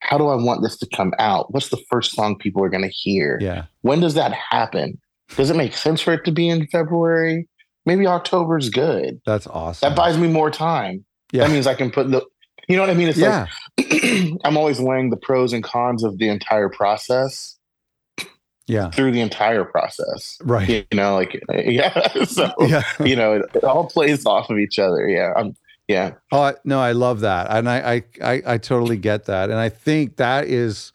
how 0.00 0.18
do 0.18 0.28
I 0.28 0.36
want 0.36 0.62
this 0.62 0.76
to 0.78 0.86
come 0.94 1.12
out? 1.18 1.52
What's 1.52 1.70
the 1.70 1.82
first 1.88 2.12
song 2.12 2.36
people 2.36 2.62
are 2.64 2.68
going 2.68 2.82
to 2.82 2.88
hear? 2.88 3.38
Yeah. 3.40 3.64
When 3.82 4.00
does 4.00 4.14
that 4.14 4.32
happen? 4.32 5.00
Does 5.36 5.50
it 5.50 5.56
make 5.56 5.76
sense 5.76 6.00
for 6.00 6.12
it 6.12 6.24
to 6.24 6.32
be 6.32 6.48
in 6.48 6.66
February? 6.66 7.48
Maybe 7.86 8.06
October's 8.06 8.68
good. 8.68 9.20
That's 9.24 9.46
awesome. 9.46 9.88
That 9.88 9.96
buys 9.96 10.18
me 10.18 10.28
more 10.28 10.50
time. 10.50 11.04
Yeah. 11.32 11.44
That 11.44 11.52
means 11.52 11.66
I 11.66 11.74
can 11.74 11.90
put 11.90 12.10
the, 12.10 12.24
you 12.68 12.76
know 12.76 12.82
what 12.82 12.90
I 12.90 12.94
mean? 12.94 13.08
It's 13.08 13.18
yeah. 13.18 13.46
like 13.78 14.04
I'm 14.44 14.56
always 14.56 14.80
weighing 14.80 15.10
the 15.10 15.16
pros 15.16 15.52
and 15.52 15.64
cons 15.64 16.04
of 16.04 16.18
the 16.18 16.28
entire 16.28 16.68
process 16.68 17.58
yeah. 18.66 18.90
through 18.90 19.12
the 19.12 19.20
entire 19.20 19.64
process. 19.64 20.38
Right. 20.42 20.68
You 20.68 20.84
know 20.94 21.14
like 21.14 21.42
yeah 21.64 22.24
so 22.24 22.52
yeah. 22.60 22.82
you 23.00 23.16
know 23.16 23.34
it, 23.34 23.42
it, 23.54 23.64
all 23.64 23.86
plays 23.88 24.24
off 24.26 24.50
of 24.50 24.58
each 24.58 24.78
other. 24.78 25.08
Yeah 25.08 25.32
I'm, 25.36 25.56
yeah. 25.88 26.12
Oh 26.30 26.54
no 26.64 26.80
i 26.80 26.92
love 26.92 27.20
that. 27.20 27.48
And 27.50 27.68
I, 27.68 27.94
I 27.94 28.02
i 28.22 28.42
i 28.54 28.58
totally 28.58 28.96
get 28.96 29.26
that. 29.26 29.50
And 29.50 29.58
i 29.58 29.68
think 29.68 30.16
that 30.16 30.46
is 30.46 30.92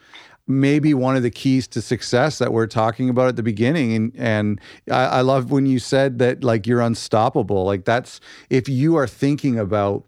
maybe 0.47 0.93
one 0.93 1.17
of 1.17 1.23
the 1.23 1.29
keys 1.29 1.67
to 1.67 1.81
success 1.81 2.39
that 2.39 2.53
we're 2.53 2.67
talking 2.67 3.09
about 3.09 3.27
at 3.27 3.35
the 3.35 3.43
beginning. 3.43 3.93
And 3.93 4.13
and 4.15 4.61
I, 4.89 5.05
I 5.05 5.21
love 5.21 5.51
when 5.51 5.65
you 5.65 5.79
said 5.79 6.19
that 6.19 6.43
like 6.43 6.65
you're 6.65 6.81
unstoppable. 6.81 7.65
Like 7.65 7.85
that's 7.85 8.19
if 8.49 8.69
you 8.69 8.95
are 8.95 9.07
thinking 9.07 9.59
about 9.59 10.05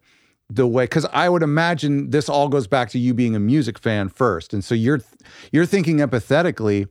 the 0.51 0.65
way 0.65 0.83
because 0.83 1.05
i 1.13 1.29
would 1.29 1.43
imagine 1.43 2.09
this 2.09 2.27
all 2.27 2.49
goes 2.49 2.65
back 2.65 2.89
to 2.89 2.97
you 2.97 3.13
being 3.13 3.35
a 3.35 3.39
music 3.39 3.77
fan 3.77 4.09
first. 4.09 4.53
And 4.53 4.63
so 4.63 4.73
you're 4.73 5.01
you're 5.51 5.65
thinking 5.65 5.97
empathetically 5.97 6.87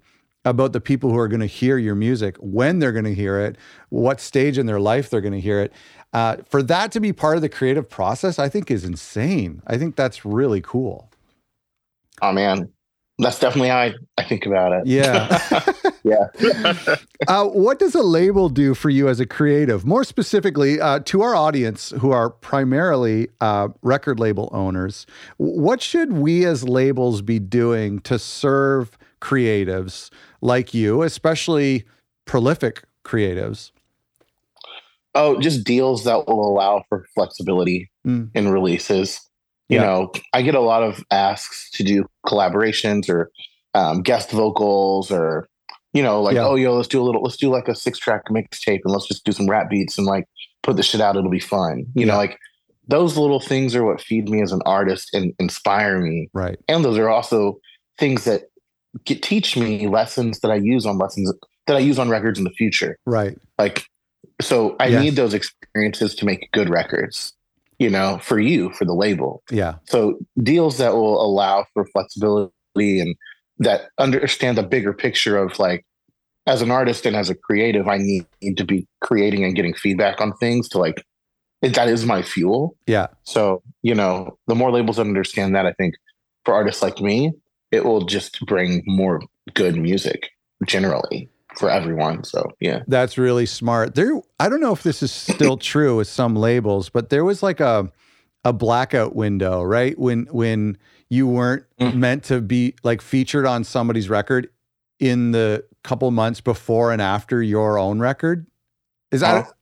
about 0.48 0.72
the 0.72 0.80
people 0.80 1.11
who 1.11 1.18
are 1.18 1.28
going 1.28 1.40
to 1.40 1.46
hear 1.46 1.78
your 1.78 1.94
music, 1.94 2.37
when 2.38 2.78
they're 2.78 2.92
going 2.92 3.04
to 3.04 3.14
hear 3.14 3.38
it, 3.38 3.56
what 3.90 4.20
stage 4.20 4.58
in 4.58 4.66
their 4.66 4.80
life 4.80 5.11
they're 5.11 5.20
going 5.20 5.32
to 5.32 5.40
hear 5.40 5.61
it. 5.61 5.72
Uh, 6.12 6.37
for 6.48 6.62
that 6.62 6.90
to 6.92 7.00
be 7.00 7.12
part 7.12 7.37
of 7.37 7.42
the 7.42 7.48
creative 7.48 7.88
process, 7.88 8.38
I 8.38 8.48
think 8.48 8.70
is 8.70 8.84
insane. 8.84 9.62
I 9.66 9.76
think 9.76 9.94
that's 9.94 10.24
really 10.24 10.61
cool. 10.62 11.11
Oh 12.22 12.32
man, 12.32 12.72
that's 13.18 13.38
definitely 13.38 13.68
how 13.68 13.78
I, 13.78 13.94
I 14.16 14.24
think 14.24 14.46
about 14.46 14.72
it. 14.72 14.87
Yeah. 14.87 15.38
yeah. 16.04 16.26
uh, 17.26 17.44
what 17.44 17.78
does 17.78 17.94
a 17.94 18.02
label 18.02 18.48
do 18.48 18.74
for 18.74 18.90
you 18.90 19.08
as 19.08 19.20
a 19.20 19.26
creative? 19.26 19.84
More 19.84 20.04
specifically, 20.04 20.80
uh, 20.80 21.00
to 21.00 21.22
our 21.22 21.34
audience 21.34 21.92
who 21.98 22.12
are 22.12 22.30
primarily 22.30 23.28
uh, 23.40 23.68
record 23.82 24.20
label 24.20 24.48
owners, 24.52 25.06
what 25.37 25.82
should 25.82 26.12
we 26.12 26.46
as 26.46 26.66
labels 26.68 27.20
be 27.20 27.38
doing 27.38 27.98
to 28.00 28.18
serve 28.18 28.96
creatives 29.20 30.11
like 30.40 30.74
you, 30.74 31.02
especially 31.02 31.85
prolific 32.24 32.85
creatives? 33.04 33.70
Oh, 35.14 35.40
just 35.40 35.64
deals 35.64 36.04
that 36.04 36.26
will 36.26 36.48
allow 36.48 36.85
for 36.88 37.07
flexibility 37.14 37.90
mm. 38.07 38.31
in 38.35 38.50
releases. 38.50 39.20
You 39.68 39.78
yeah. 39.78 39.85
know, 39.85 40.12
I 40.33 40.42
get 40.42 40.54
a 40.54 40.61
lot 40.61 40.83
of 40.83 41.04
asks 41.11 41.70
to 41.72 41.83
do 41.83 42.07
collaborations 42.26 43.09
or 43.09 43.31
um, 43.74 44.02
guest 44.02 44.31
vocals 44.31 45.11
or 45.11 45.48
you 45.92 46.02
know, 46.02 46.20
like, 46.20 46.35
yeah. 46.35 46.46
oh, 46.46 46.54
yo, 46.54 46.74
let's 46.74 46.88
do 46.88 47.00
a 47.00 47.04
little, 47.04 47.22
let's 47.22 47.37
do 47.37 47.50
like 47.50 47.66
a 47.66 47.74
six 47.74 47.98
track 47.98 48.26
mixtape 48.31 48.81
and 48.85 48.92
let's 48.92 49.09
just 49.09 49.24
do 49.24 49.33
some 49.33 49.48
rap 49.48 49.70
beats 49.70 49.96
and 49.96 50.07
like 50.07 50.26
put 50.62 50.76
the 50.76 50.83
shit 50.83 51.00
out. 51.00 51.16
It'll 51.16 51.31
be 51.31 51.40
fun. 51.40 51.87
You 51.94 52.07
yeah. 52.07 52.12
know, 52.12 52.16
like 52.16 52.38
those 52.88 53.16
little 53.16 53.40
things 53.40 53.74
are 53.74 53.85
what 53.85 54.00
feed 54.00 54.28
me 54.28 54.42
as 54.42 54.52
an 54.52 54.61
artist 54.66 55.14
and 55.14 55.33
inspire 55.38 56.00
me. 56.00 56.28
Right. 56.33 56.59
And 56.68 56.85
those 56.85 56.98
are 56.98 57.09
also 57.09 57.59
things 57.98 58.24
that 58.24 58.42
get, 59.04 59.22
teach 59.22 59.56
me 59.56 59.87
lessons 59.88 60.40
that 60.40 60.50
I 60.50 60.56
use 60.56 60.87
on 60.87 60.98
lessons 60.98 61.32
that 61.66 61.76
I 61.76 61.80
use 61.80 61.98
on 61.98 62.08
records 62.08 62.38
in 62.38 62.44
the 62.44 62.50
future. 62.50 62.96
Right. 63.04 63.37
Like, 63.58 63.84
so 64.40 64.76
I 64.80 64.87
yes. 64.87 65.02
need 65.02 65.16
those 65.16 65.34
experiences 65.34 66.14
to 66.16 66.24
make 66.24 66.50
good 66.52 66.70
records, 66.70 67.34
you 67.78 67.90
know, 67.90 68.18
for 68.22 68.38
you, 68.38 68.72
for 68.72 68.84
the 68.84 68.94
label. 68.94 69.42
Yeah. 69.50 69.74
So 69.84 70.18
deals 70.42 70.78
that 70.78 70.94
will 70.94 71.20
allow 71.20 71.66
for 71.74 71.87
flexibility 71.87 72.52
and 73.00 73.14
that 73.58 73.90
understand 73.98 74.56
the 74.56 74.62
bigger 74.62 74.92
picture 74.92 75.37
of 75.37 75.58
like, 75.58 75.84
as 76.46 76.62
an 76.62 76.70
artist 76.70 77.04
and 77.04 77.14
as 77.14 77.28
a 77.28 77.34
creative, 77.34 77.88
I 77.88 77.98
need, 77.98 78.24
need 78.40 78.56
to 78.56 78.64
be 78.64 78.87
creating 79.02 79.44
and 79.44 79.54
getting 79.54 79.74
feedback 79.74 80.20
on 80.20 80.32
things 80.38 80.68
to 80.70 80.78
like 80.78 81.04
that 81.61 81.88
is 81.88 82.06
my 82.06 82.22
fuel. 82.22 82.76
Yeah. 82.87 83.08
So, 83.24 83.62
you 83.82 83.94
know, 83.94 84.38
the 84.46 84.54
more 84.54 84.70
labels 84.70 84.96
that 84.96 85.02
understand 85.02 85.54
that, 85.56 85.66
I 85.66 85.72
think 85.72 85.96
for 86.44 86.54
artists 86.54 86.82
like 86.82 87.00
me, 87.00 87.32
it 87.70 87.85
will 87.85 88.04
just 88.04 88.40
bring 88.46 88.83
more 88.87 89.20
good 89.54 89.76
music 89.76 90.31
generally 90.66 91.28
for 91.57 91.70
everyone. 91.70 92.24
So, 92.24 92.50
yeah. 92.61 92.83
That's 92.87 93.18
really 93.18 93.46
smart. 93.46 93.94
There 93.94 94.20
I 94.38 94.48
don't 94.48 94.61
know 94.61 94.72
if 94.72 94.83
this 94.83 95.02
is 95.02 95.12
still 95.12 95.57
true 95.59 95.96
with 95.96 96.09
some 96.09 96.37
labels, 96.37 96.88
but 96.88 97.11
there 97.11 97.24
was 97.24 97.42
like 97.42 97.61
a 97.61 97.90
a 98.44 98.52
blackout 98.52 99.14
window, 99.14 99.62
right? 99.62 99.98
When 99.98 100.26
when 100.31 100.78
you 101.11 101.26
weren't 101.26 101.64
mm-hmm. 101.81 101.98
meant 101.98 102.24
to 102.24 102.40
be 102.40 102.74
like 102.83 103.00
featured 103.00 103.46
on 103.46 103.64
somebody's 103.64 104.09
record 104.09 104.48
in 105.00 105.33
the 105.33 105.64
couple 105.83 106.11
months 106.11 106.40
before 106.40 106.92
and 106.92 107.00
after 107.00 107.42
your 107.42 107.78
own 107.78 107.98
record. 107.98 108.46
Is 109.11 109.20
that 109.20 109.46
oh. 109.46 109.52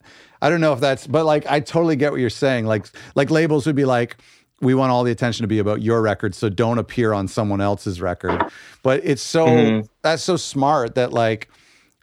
I 0.43 0.51
don't 0.51 0.61
know 0.61 0.73
if 0.73 0.81
that's, 0.81 1.07
but 1.07 1.25
like 1.25 1.47
I 1.47 1.61
totally 1.61 1.97
get 1.97 2.11
what 2.11 2.21
you're 2.21 2.31
saying. 2.31 2.67
Like 2.67 2.87
like 3.15 3.31
labels 3.31 3.67
would 3.67 3.77
be 3.77 3.85
like, 3.85 4.17
we 4.61 4.75
want 4.75 4.91
all 4.91 5.05
the 5.05 5.13
attention 5.13 5.45
to 5.45 5.49
be 5.49 5.59
about 5.59 5.83
your 5.83 6.01
record, 6.01 6.35
so 6.35 6.49
don't 6.49 6.79
appear 6.79 7.13
on 7.13 7.29
someone 7.29 7.61
else's 7.61 8.01
record. 8.01 8.43
But 8.83 9.01
it's 9.05 9.23
so 9.23 9.47
mm-hmm. 9.47 9.87
that's 10.03 10.23
so 10.23 10.37
smart 10.37 10.95
that 10.95 11.13
like 11.13 11.49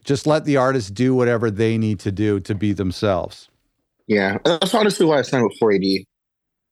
just 0.03 0.27
let 0.27 0.45
the 0.45 0.57
artist 0.57 0.93
do 0.93 1.15
whatever 1.15 1.49
they 1.49 1.77
need 1.77 1.99
to 2.01 2.11
do 2.11 2.39
to 2.41 2.53
be 2.53 2.73
themselves. 2.73 3.49
Yeah, 4.07 4.37
that's 4.43 4.73
honestly 4.73 5.05
why 5.05 5.19
I 5.19 5.21
signed 5.21 5.45
with 5.45 5.57
4AD 5.59 6.05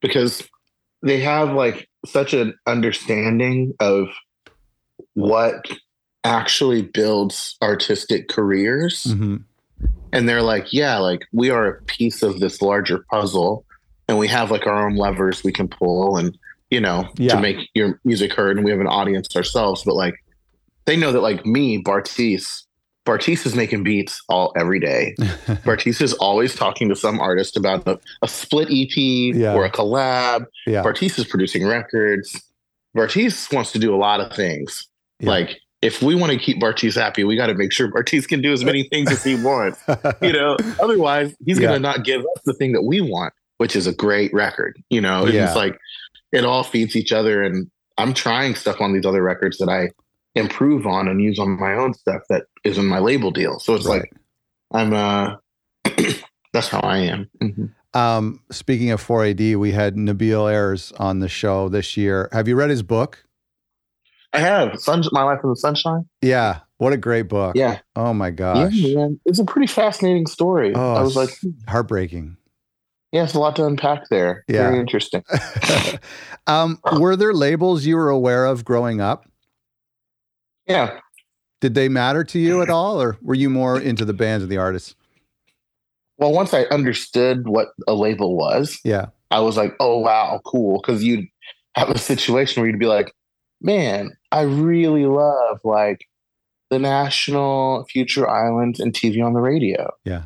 because 0.01 0.47
they 1.01 1.19
have 1.21 1.53
like 1.53 1.87
such 2.05 2.33
an 2.33 2.53
understanding 2.67 3.73
of 3.79 4.07
what 5.13 5.65
actually 6.23 6.83
builds 6.83 7.57
artistic 7.61 8.27
careers. 8.27 9.05
Mm-hmm 9.05 9.37
and 10.13 10.27
they're 10.27 10.41
like 10.41 10.73
yeah 10.73 10.97
like 10.97 11.25
we 11.31 11.49
are 11.49 11.67
a 11.67 11.81
piece 11.83 12.21
of 12.21 12.39
this 12.39 12.61
larger 12.61 13.05
puzzle 13.09 13.65
and 14.11 14.19
we 14.19 14.27
have 14.27 14.51
like 14.51 14.67
our 14.67 14.85
own 14.85 14.95
levers 14.95 15.43
we 15.43 15.53
can 15.53 15.67
pull 15.67 16.17
and 16.17 16.37
you 16.69 16.81
know 16.81 17.07
yeah. 17.15 17.33
to 17.33 17.41
make 17.41 17.69
your 17.73 17.99
music 18.03 18.33
heard 18.33 18.57
and 18.57 18.65
we 18.65 18.71
have 18.71 18.81
an 18.81 18.87
audience 18.87 19.33
ourselves 19.35 19.83
but 19.83 19.95
like 19.95 20.13
they 20.85 20.97
know 20.97 21.11
that 21.11 21.21
like 21.21 21.45
me 21.45 21.81
Bartees 21.81 22.63
Bartees 23.05 23.45
is 23.45 23.55
making 23.55 23.83
beats 23.83 24.21
all 24.27 24.51
every 24.57 24.79
day 24.79 25.15
Bartees 25.63 26.01
is 26.01 26.13
always 26.15 26.53
talking 26.53 26.89
to 26.89 26.95
some 26.95 27.19
artist 27.21 27.55
about 27.55 27.87
a, 27.87 27.97
a 28.21 28.27
split 28.27 28.67
ep 28.69 28.97
yeah. 28.97 29.53
or 29.53 29.63
a 29.63 29.71
collab 29.71 30.45
yeah. 30.67 30.83
is 30.85 31.25
producing 31.25 31.65
records 31.65 32.39
Bartees 32.95 33.51
wants 33.53 33.71
to 33.71 33.79
do 33.79 33.95
a 33.95 33.97
lot 33.97 34.19
of 34.19 34.35
things 34.35 34.89
yeah. 35.19 35.29
like 35.29 35.57
if 35.81 36.03
we 36.03 36.13
want 36.13 36.31
to 36.31 36.37
keep 36.37 36.61
Bartees 36.61 36.95
happy, 36.95 37.23
we 37.23 37.35
got 37.35 37.47
to 37.47 37.55
make 37.55 37.71
sure 37.71 37.91
Bartees 37.91 38.27
can 38.27 38.39
do 38.39 38.53
as 38.53 38.63
many 38.63 38.83
things 38.83 39.11
as 39.11 39.23
he 39.23 39.33
wants. 39.33 39.81
You 40.21 40.31
know, 40.33 40.55
otherwise 40.79 41.35
he's 41.43 41.57
yeah. 41.57 41.69
going 41.69 41.81
to 41.81 41.87
not 41.87 42.05
give 42.05 42.21
us 42.21 42.41
the 42.45 42.53
thing 42.53 42.73
that 42.73 42.83
we 42.83 43.01
want, 43.01 43.33
which 43.61 43.75
is 43.75 43.85
a 43.85 43.93
great 43.93 44.33
record. 44.33 44.81
You 44.89 45.01
know, 45.01 45.27
yeah. 45.27 45.45
it's 45.45 45.55
like 45.55 45.77
it 46.31 46.45
all 46.45 46.63
feeds 46.63 46.95
each 46.95 47.11
other. 47.11 47.43
And 47.43 47.69
I'm 47.99 48.11
trying 48.11 48.55
stuff 48.55 48.81
on 48.81 48.91
these 48.91 49.05
other 49.05 49.21
records 49.21 49.59
that 49.59 49.69
I 49.69 49.91
improve 50.33 50.87
on 50.87 51.07
and 51.07 51.21
use 51.21 51.37
on 51.37 51.59
my 51.59 51.75
own 51.75 51.93
stuff 51.93 52.23
that 52.29 52.45
is 52.63 52.79
in 52.79 52.87
my 52.87 52.97
label 52.97 53.29
deal. 53.29 53.59
So 53.59 53.75
it's 53.75 53.85
right. 53.85 53.99
like 53.99 54.13
I'm 54.71 54.93
uh 54.95 55.35
that's 56.53 56.69
how 56.69 56.79
I 56.79 56.97
am. 57.01 57.29
Mm-hmm. 57.39 57.65
Um, 57.99 58.39
speaking 58.49 58.89
of 58.89 59.05
4AD, 59.05 59.57
we 59.57 59.73
had 59.73 59.95
Nabil 59.95 60.51
Ayers 60.51 60.91
on 60.93 61.19
the 61.19 61.29
show 61.29 61.69
this 61.69 61.95
year. 61.95 62.29
Have 62.31 62.47
you 62.47 62.55
read 62.55 62.71
his 62.71 62.81
book? 62.81 63.23
I 64.33 64.39
have 64.39 64.79
Sun, 64.79 65.03
My 65.11 65.21
Life 65.21 65.41
in 65.43 65.51
the 65.51 65.55
Sunshine. 65.55 66.09
Yeah, 66.23 66.61
what 66.77 66.93
a 66.93 66.97
great 66.97 67.27
book. 67.27 67.55
Yeah. 67.55 67.77
Oh 67.95 68.11
my 68.11 68.31
gosh. 68.31 68.73
Yeah, 68.73 68.95
man. 68.95 69.19
It's 69.25 69.37
a 69.37 69.45
pretty 69.45 69.67
fascinating 69.67 70.25
story. 70.25 70.73
Oh, 70.73 70.93
I 70.93 71.03
was 71.03 71.15
like, 71.15 71.29
heartbreaking. 71.67 72.37
Yeah, 73.11 73.23
it's 73.23 73.33
a 73.33 73.39
lot 73.39 73.55
to 73.57 73.65
unpack 73.65 74.03
there. 74.09 74.45
Yeah. 74.47 74.69
Very 74.69 74.79
interesting. 74.79 75.23
um, 76.47 76.79
were 76.97 77.15
there 77.15 77.33
labels 77.33 77.85
you 77.85 77.97
were 77.97 78.09
aware 78.09 78.45
of 78.45 78.63
growing 78.63 79.01
up? 79.01 79.25
Yeah. 80.65 80.99
Did 81.59 81.75
they 81.75 81.89
matter 81.89 82.23
to 82.23 82.39
you 82.39 82.61
at 82.61 82.69
all, 82.69 83.01
or 83.01 83.17
were 83.21 83.35
you 83.35 83.49
more 83.49 83.79
into 83.79 84.05
the 84.05 84.13
bands 84.13 84.43
and 84.43 84.51
the 84.51 84.57
artists? 84.57 84.95
Well, 86.17 86.31
once 86.31 86.53
I 86.53 86.63
understood 86.63 87.47
what 87.47 87.69
a 87.87 87.93
label 87.93 88.35
was, 88.35 88.79
yeah, 88.83 89.07
I 89.29 89.39
was 89.41 89.57
like, 89.57 89.75
oh 89.79 89.97
wow, 89.99 90.39
cool. 90.45 90.79
Because 90.81 91.03
you'd 91.03 91.27
have 91.75 91.89
a 91.89 91.97
situation 91.97 92.61
where 92.61 92.69
you'd 92.69 92.79
be 92.79 92.87
like, 92.87 93.13
man, 93.61 94.11
I 94.31 94.41
really 94.41 95.05
love 95.05 95.59
like 95.63 96.07
the 96.69 96.79
National, 96.79 97.85
Future 97.85 98.27
Islands, 98.27 98.79
and 98.79 98.93
TV 98.93 99.23
on 99.23 99.33
the 99.33 99.39
radio. 99.39 99.91
Yeah. 100.05 100.23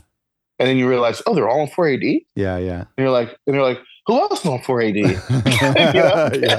And 0.58 0.70
then 0.70 0.78
you 0.78 0.88
realize, 0.88 1.22
oh, 1.28 1.36
they're 1.36 1.50
all 1.50 1.62
on 1.62 1.68
4AD. 1.68 2.26
Yeah, 2.36 2.58
yeah. 2.58 2.80
And 2.80 2.88
you're 2.98 3.10
like, 3.10 3.38
and 3.46 3.56
you're 3.56 3.64
like, 3.64 3.80
who 4.08 4.20
else 4.20 4.46
on 4.46 4.60
4AD? 4.60 4.96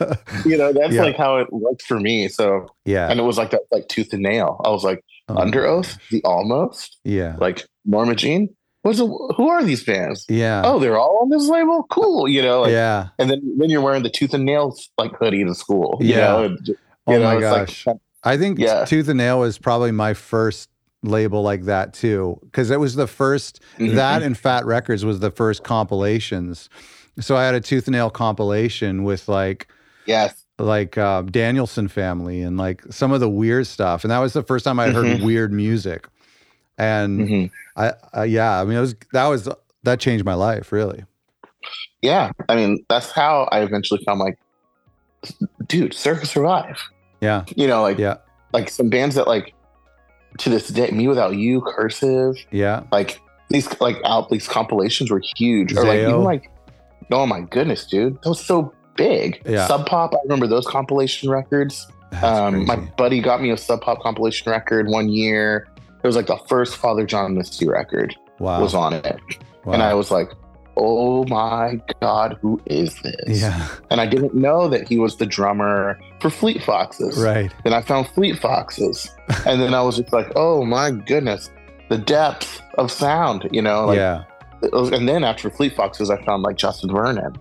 you, 0.00 0.06
know? 0.06 0.16
you 0.44 0.56
know, 0.56 0.72
that's 0.72 0.94
yeah. 0.94 1.02
like 1.02 1.16
how 1.16 1.36
it 1.36 1.52
worked 1.52 1.82
for 1.82 2.00
me. 2.00 2.28
So 2.28 2.68
yeah, 2.84 3.10
and 3.10 3.20
it 3.20 3.22
was 3.22 3.38
like 3.38 3.50
that, 3.50 3.62
like 3.70 3.88
tooth 3.88 4.12
and 4.12 4.22
nail. 4.22 4.60
I 4.64 4.70
was 4.70 4.82
like, 4.82 5.04
uh-huh. 5.28 5.40
oh, 5.40 5.44
Underoath, 5.44 5.98
the 6.10 6.22
almost, 6.24 6.98
yeah, 7.04 7.36
like 7.38 7.66
Norma 7.84 8.14
Jean. 8.14 8.54
What's 8.82 8.98
a, 8.98 9.06
who 9.06 9.48
are 9.48 9.62
these 9.62 9.84
bands? 9.84 10.24
Yeah. 10.30 10.62
Oh, 10.64 10.78
they're 10.78 10.96
all 10.96 11.18
on 11.20 11.28
this 11.28 11.46
label. 11.48 11.84
Cool. 11.90 12.26
You 12.26 12.40
know. 12.40 12.62
Like, 12.62 12.70
yeah. 12.70 13.08
And 13.18 13.28
then 13.28 13.56
then 13.58 13.68
you're 13.68 13.82
wearing 13.82 14.02
the 14.02 14.08
tooth 14.08 14.32
and 14.32 14.46
nail 14.46 14.74
like 14.96 15.12
hoodie 15.18 15.44
to 15.44 15.54
school. 15.54 15.98
You 16.00 16.14
yeah. 16.14 16.16
Know? 16.16 16.44
And, 16.44 16.70
oh 17.06 17.12
know, 17.12 17.20
my 17.20 17.40
gosh. 17.40 17.86
Like, 17.86 17.98
I 18.22 18.38
think 18.38 18.58
yeah. 18.58 18.86
Tooth 18.86 19.08
and 19.08 19.18
Nail 19.18 19.40
was 19.40 19.58
probably 19.58 19.92
my 19.92 20.14
first 20.14 20.69
label 21.02 21.42
like 21.42 21.64
that 21.64 21.94
too, 21.94 22.38
because 22.42 22.70
it 22.70 22.80
was 22.80 22.94
the 22.94 23.06
1st 23.06 23.58
mm-hmm. 23.78 23.94
That 23.96 24.22
and 24.22 24.36
Fat 24.36 24.64
Records 24.66 25.04
was 25.04 25.20
the 25.20 25.30
first 25.30 25.64
compilations. 25.64 26.68
So 27.18 27.36
I 27.36 27.44
had 27.44 27.54
a 27.54 27.60
Tooth 27.60 27.86
and 27.86 27.92
Nail 27.92 28.10
compilation 28.10 29.04
with 29.04 29.28
like 29.28 29.68
yes, 30.06 30.44
like 30.58 30.98
uh, 30.98 31.22
Danielson 31.22 31.88
family 31.88 32.42
and 32.42 32.56
like 32.56 32.82
some 32.90 33.12
of 33.12 33.20
the 33.20 33.28
weird 33.28 33.66
stuff, 33.66 34.04
and 34.04 34.10
that 34.10 34.18
was 34.18 34.32
the 34.32 34.42
first 34.42 34.64
time 34.64 34.78
I 34.78 34.90
heard 34.90 35.06
mm-hmm. 35.06 35.24
weird 35.24 35.52
music. 35.52 36.06
And 36.78 37.20
mm-hmm. 37.20 37.80
I, 37.80 37.92
I, 38.12 38.24
yeah, 38.24 38.60
I 38.60 38.64
mean, 38.64 38.76
it 38.76 38.80
was 38.80 38.94
that 39.12 39.26
was 39.26 39.48
that 39.82 40.00
changed 40.00 40.24
my 40.24 40.34
life 40.34 40.72
really. 40.72 41.04
Yeah, 42.02 42.32
I 42.48 42.56
mean, 42.56 42.84
that's 42.88 43.10
how 43.10 43.48
I 43.52 43.60
eventually 43.60 44.02
found 44.04 44.20
like, 44.20 44.38
dude, 45.66 45.92
Circa 45.92 46.24
Survive. 46.24 46.80
Yeah, 47.20 47.44
you 47.54 47.66
know, 47.66 47.82
like 47.82 47.98
yeah, 47.98 48.18
like 48.52 48.70
some 48.70 48.88
bands 48.88 49.14
that 49.16 49.26
like 49.26 49.54
to 50.38 50.50
this 50.50 50.68
day, 50.68 50.90
Me 50.90 51.08
Without 51.08 51.36
You, 51.36 51.60
Cursive. 51.62 52.36
Yeah, 52.50 52.84
like 52.92 53.20
these 53.48 53.80
like 53.80 54.00
out 54.04 54.28
these 54.30 54.48
compilations 54.48 55.10
were 55.10 55.22
huge. 55.36 55.72
Or 55.74 55.84
like 55.84 56.00
even 56.00 56.22
like, 56.22 56.50
oh 57.10 57.26
my 57.26 57.40
goodness, 57.42 57.86
dude, 57.86 58.20
that 58.22 58.28
was 58.28 58.44
so 58.44 58.72
big. 58.96 59.42
Yeah. 59.46 59.66
Sub 59.66 59.86
Pop, 59.86 60.14
I 60.14 60.18
remember 60.24 60.46
those 60.46 60.66
compilation 60.66 61.30
records. 61.30 61.86
Um, 62.22 62.66
my 62.66 62.76
buddy 62.76 63.20
got 63.20 63.40
me 63.40 63.50
a 63.50 63.56
Sub 63.56 63.80
Pop 63.80 64.00
compilation 64.00 64.50
record 64.50 64.88
one 64.88 65.08
year. 65.08 65.68
It 66.02 66.06
was 66.06 66.16
like 66.16 66.26
the 66.26 66.38
first 66.48 66.76
Father 66.76 67.06
John 67.06 67.34
Misty 67.34 67.68
record 67.68 68.16
wow. 68.38 68.60
was 68.60 68.74
on 68.74 68.94
it. 68.94 69.20
Wow. 69.64 69.74
And 69.74 69.82
I 69.82 69.94
was 69.94 70.10
like, 70.10 70.32
oh 70.80 71.24
my 71.26 71.80
God, 72.00 72.38
who 72.40 72.60
is 72.66 72.94
this? 73.02 73.40
Yeah. 73.40 73.68
And 73.90 74.00
I 74.00 74.06
didn't 74.06 74.34
know 74.34 74.68
that 74.68 74.88
he 74.88 74.98
was 74.98 75.16
the 75.16 75.26
drummer 75.26 76.00
for 76.20 76.30
Fleet 76.30 76.62
Foxes. 76.62 77.18
Right. 77.18 77.52
Then 77.64 77.74
I 77.74 77.82
found 77.82 78.08
Fleet 78.08 78.38
Foxes. 78.38 79.10
and 79.46 79.60
then 79.60 79.74
I 79.74 79.82
was 79.82 79.98
just 79.98 80.12
like, 80.12 80.32
oh 80.36 80.64
my 80.64 80.90
goodness, 80.90 81.50
the 81.90 81.98
depth 81.98 82.62
of 82.78 82.90
sound, 82.90 83.48
you 83.52 83.60
know? 83.60 83.86
Like, 83.86 83.96
yeah. 83.96 84.24
Was, 84.72 84.90
and 84.90 85.08
then 85.08 85.22
after 85.22 85.50
Fleet 85.50 85.74
Foxes, 85.74 86.10
I 86.10 86.22
found 86.24 86.42
like 86.42 86.56
Justin 86.56 86.90
Vernon. 86.90 87.36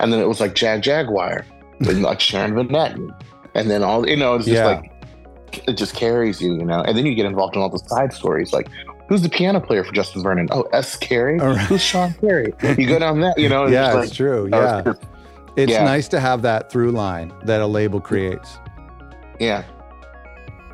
And 0.00 0.12
then 0.12 0.20
it 0.20 0.28
was 0.28 0.40
like 0.40 0.54
Jagjaguwar 0.54 1.44
and 1.80 2.02
like 2.02 2.20
Sharon 2.20 2.54
Van 2.54 2.68
Etten. 2.68 3.20
And 3.54 3.68
then 3.68 3.82
all, 3.82 4.08
you 4.08 4.16
know, 4.16 4.36
it's 4.36 4.46
just 4.46 4.56
yeah. 4.56 4.66
like, 4.66 4.92
it 5.66 5.76
just 5.76 5.94
carries 5.94 6.40
you, 6.40 6.54
you 6.54 6.64
know. 6.64 6.82
And 6.82 6.96
then 6.96 7.06
you 7.06 7.14
get 7.14 7.26
involved 7.26 7.56
in 7.56 7.62
all 7.62 7.68
the 7.68 7.78
side 7.78 8.12
stories, 8.12 8.52
like 8.52 8.68
who's 9.08 9.22
the 9.22 9.28
piano 9.28 9.60
player 9.60 9.84
for 9.84 9.92
Justin 9.92 10.22
Vernon? 10.22 10.48
Oh, 10.50 10.62
S. 10.72 10.96
Carey. 10.96 11.38
Right. 11.38 11.58
Who's 11.58 11.82
Sean 11.82 12.12
Carey? 12.14 12.52
You 12.62 12.86
go 12.86 12.98
down 12.98 13.20
that, 13.20 13.38
you 13.38 13.48
know. 13.48 13.66
yeah, 13.68 13.98
it's 13.98 14.10
like, 14.10 14.12
true. 14.12 14.48
Yeah. 14.50 14.94
it's 15.56 15.72
yeah. 15.72 15.84
nice 15.84 16.08
to 16.08 16.20
have 16.20 16.42
that 16.42 16.70
through 16.70 16.92
line 16.92 17.32
that 17.44 17.60
a 17.60 17.66
label 17.66 18.00
creates. 18.00 18.58
Yeah. 19.40 19.64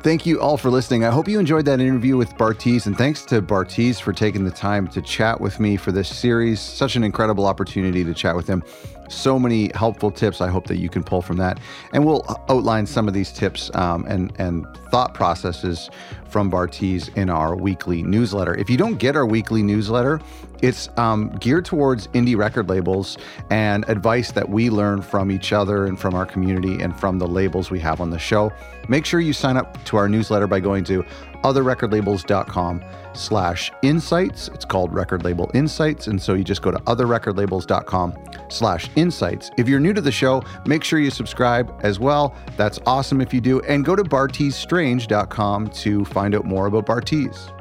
Thank 0.05 0.27
you 0.27 0.39
all 0.39 0.55
for 0.55 0.69
listening. 0.69 1.03
I 1.03 1.09
hope 1.09 1.27
you 1.27 1.39
enjoyed 1.39 1.65
that 1.65 1.79
interview 1.79 2.15
with 2.15 2.29
Bartees, 2.35 2.85
and 2.85 2.95
thanks 2.95 3.25
to 3.25 3.41
Bartees 3.41 3.99
for 3.99 4.13
taking 4.13 4.43
the 4.43 4.51
time 4.51 4.87
to 4.89 5.01
chat 5.01 5.41
with 5.41 5.59
me 5.59 5.77
for 5.77 5.91
this 5.91 6.07
series. 6.07 6.59
Such 6.59 6.95
an 6.95 7.03
incredible 7.03 7.47
opportunity 7.47 8.03
to 8.03 8.13
chat 8.13 8.35
with 8.35 8.45
him. 8.45 8.61
So 9.09 9.37
many 9.39 9.71
helpful 9.73 10.11
tips. 10.11 10.41
I 10.41 10.47
hope 10.47 10.67
that 10.67 10.77
you 10.77 10.89
can 10.89 11.03
pull 11.03 11.21
from 11.21 11.37
that, 11.37 11.59
and 11.93 12.05
we'll 12.05 12.25
outline 12.49 12.85
some 12.85 13.07
of 13.07 13.13
these 13.13 13.31
tips 13.31 13.69
um, 13.75 14.05
and 14.07 14.33
and 14.39 14.65
thought 14.89 15.13
processes 15.13 15.89
from 16.29 16.49
Bartees 16.51 17.15
in 17.15 17.29
our 17.29 17.55
weekly 17.55 18.03
newsletter. 18.03 18.55
If 18.55 18.69
you 18.69 18.77
don't 18.77 18.95
get 18.95 19.15
our 19.15 19.25
weekly 19.25 19.63
newsletter, 19.63 20.19
it's 20.65 20.89
um, 20.97 21.29
geared 21.39 21.63
towards 21.63 22.07
indie 22.07 22.35
record 22.35 22.67
labels 22.69 23.19
and 23.51 23.87
advice 23.87 24.31
that 24.31 24.49
we 24.49 24.71
learn 24.71 24.99
from 24.99 25.29
each 25.29 25.53
other 25.53 25.85
and 25.85 25.99
from 25.99 26.15
our 26.15 26.25
community 26.25 26.81
and 26.81 26.99
from 26.99 27.19
the 27.19 27.27
labels 27.27 27.69
we 27.69 27.79
have 27.79 28.01
on 28.01 28.09
the 28.09 28.17
show. 28.17 28.51
Make 28.89 29.05
sure 29.05 29.19
you 29.19 29.31
sign 29.31 29.57
up 29.57 29.83
to 29.85 29.97
our 29.97 30.09
newsletter 30.09 30.47
by 30.47 30.59
going 30.59 30.83
to 30.85 31.03
otherrecordlabels.com 31.43 32.83
slash 33.13 33.71
insights. 33.83 34.47
It's 34.47 34.65
called 34.65 34.91
Record 34.91 35.23
Label 35.23 35.51
Insights. 35.53 36.07
And 36.07 36.19
so 36.19 36.33
you 36.33 36.43
just 36.43 36.63
go 36.63 36.71
to 36.71 36.79
otherrecordlabels.com 36.79 38.15
slash 38.49 38.89
insights. 38.95 39.51
If 39.59 39.69
you're 39.69 39.79
new 39.79 39.93
to 39.93 40.01
the 40.01 40.11
show, 40.11 40.41
make 40.65 40.83
sure 40.83 40.97
you 40.97 41.11
subscribe 41.11 41.71
as 41.83 41.99
well. 41.99 42.35
That's 42.57 42.79
awesome 42.87 43.21
if 43.21 43.35
you 43.35 43.41
do. 43.41 43.61
And 43.61 43.85
go 43.85 43.95
to 43.95 44.03
barteesstrange.com 44.03 45.67
to 45.67 46.05
find 46.05 46.33
out 46.33 46.45
more 46.45 46.65
about 46.65 46.87
Bartees. 46.87 47.54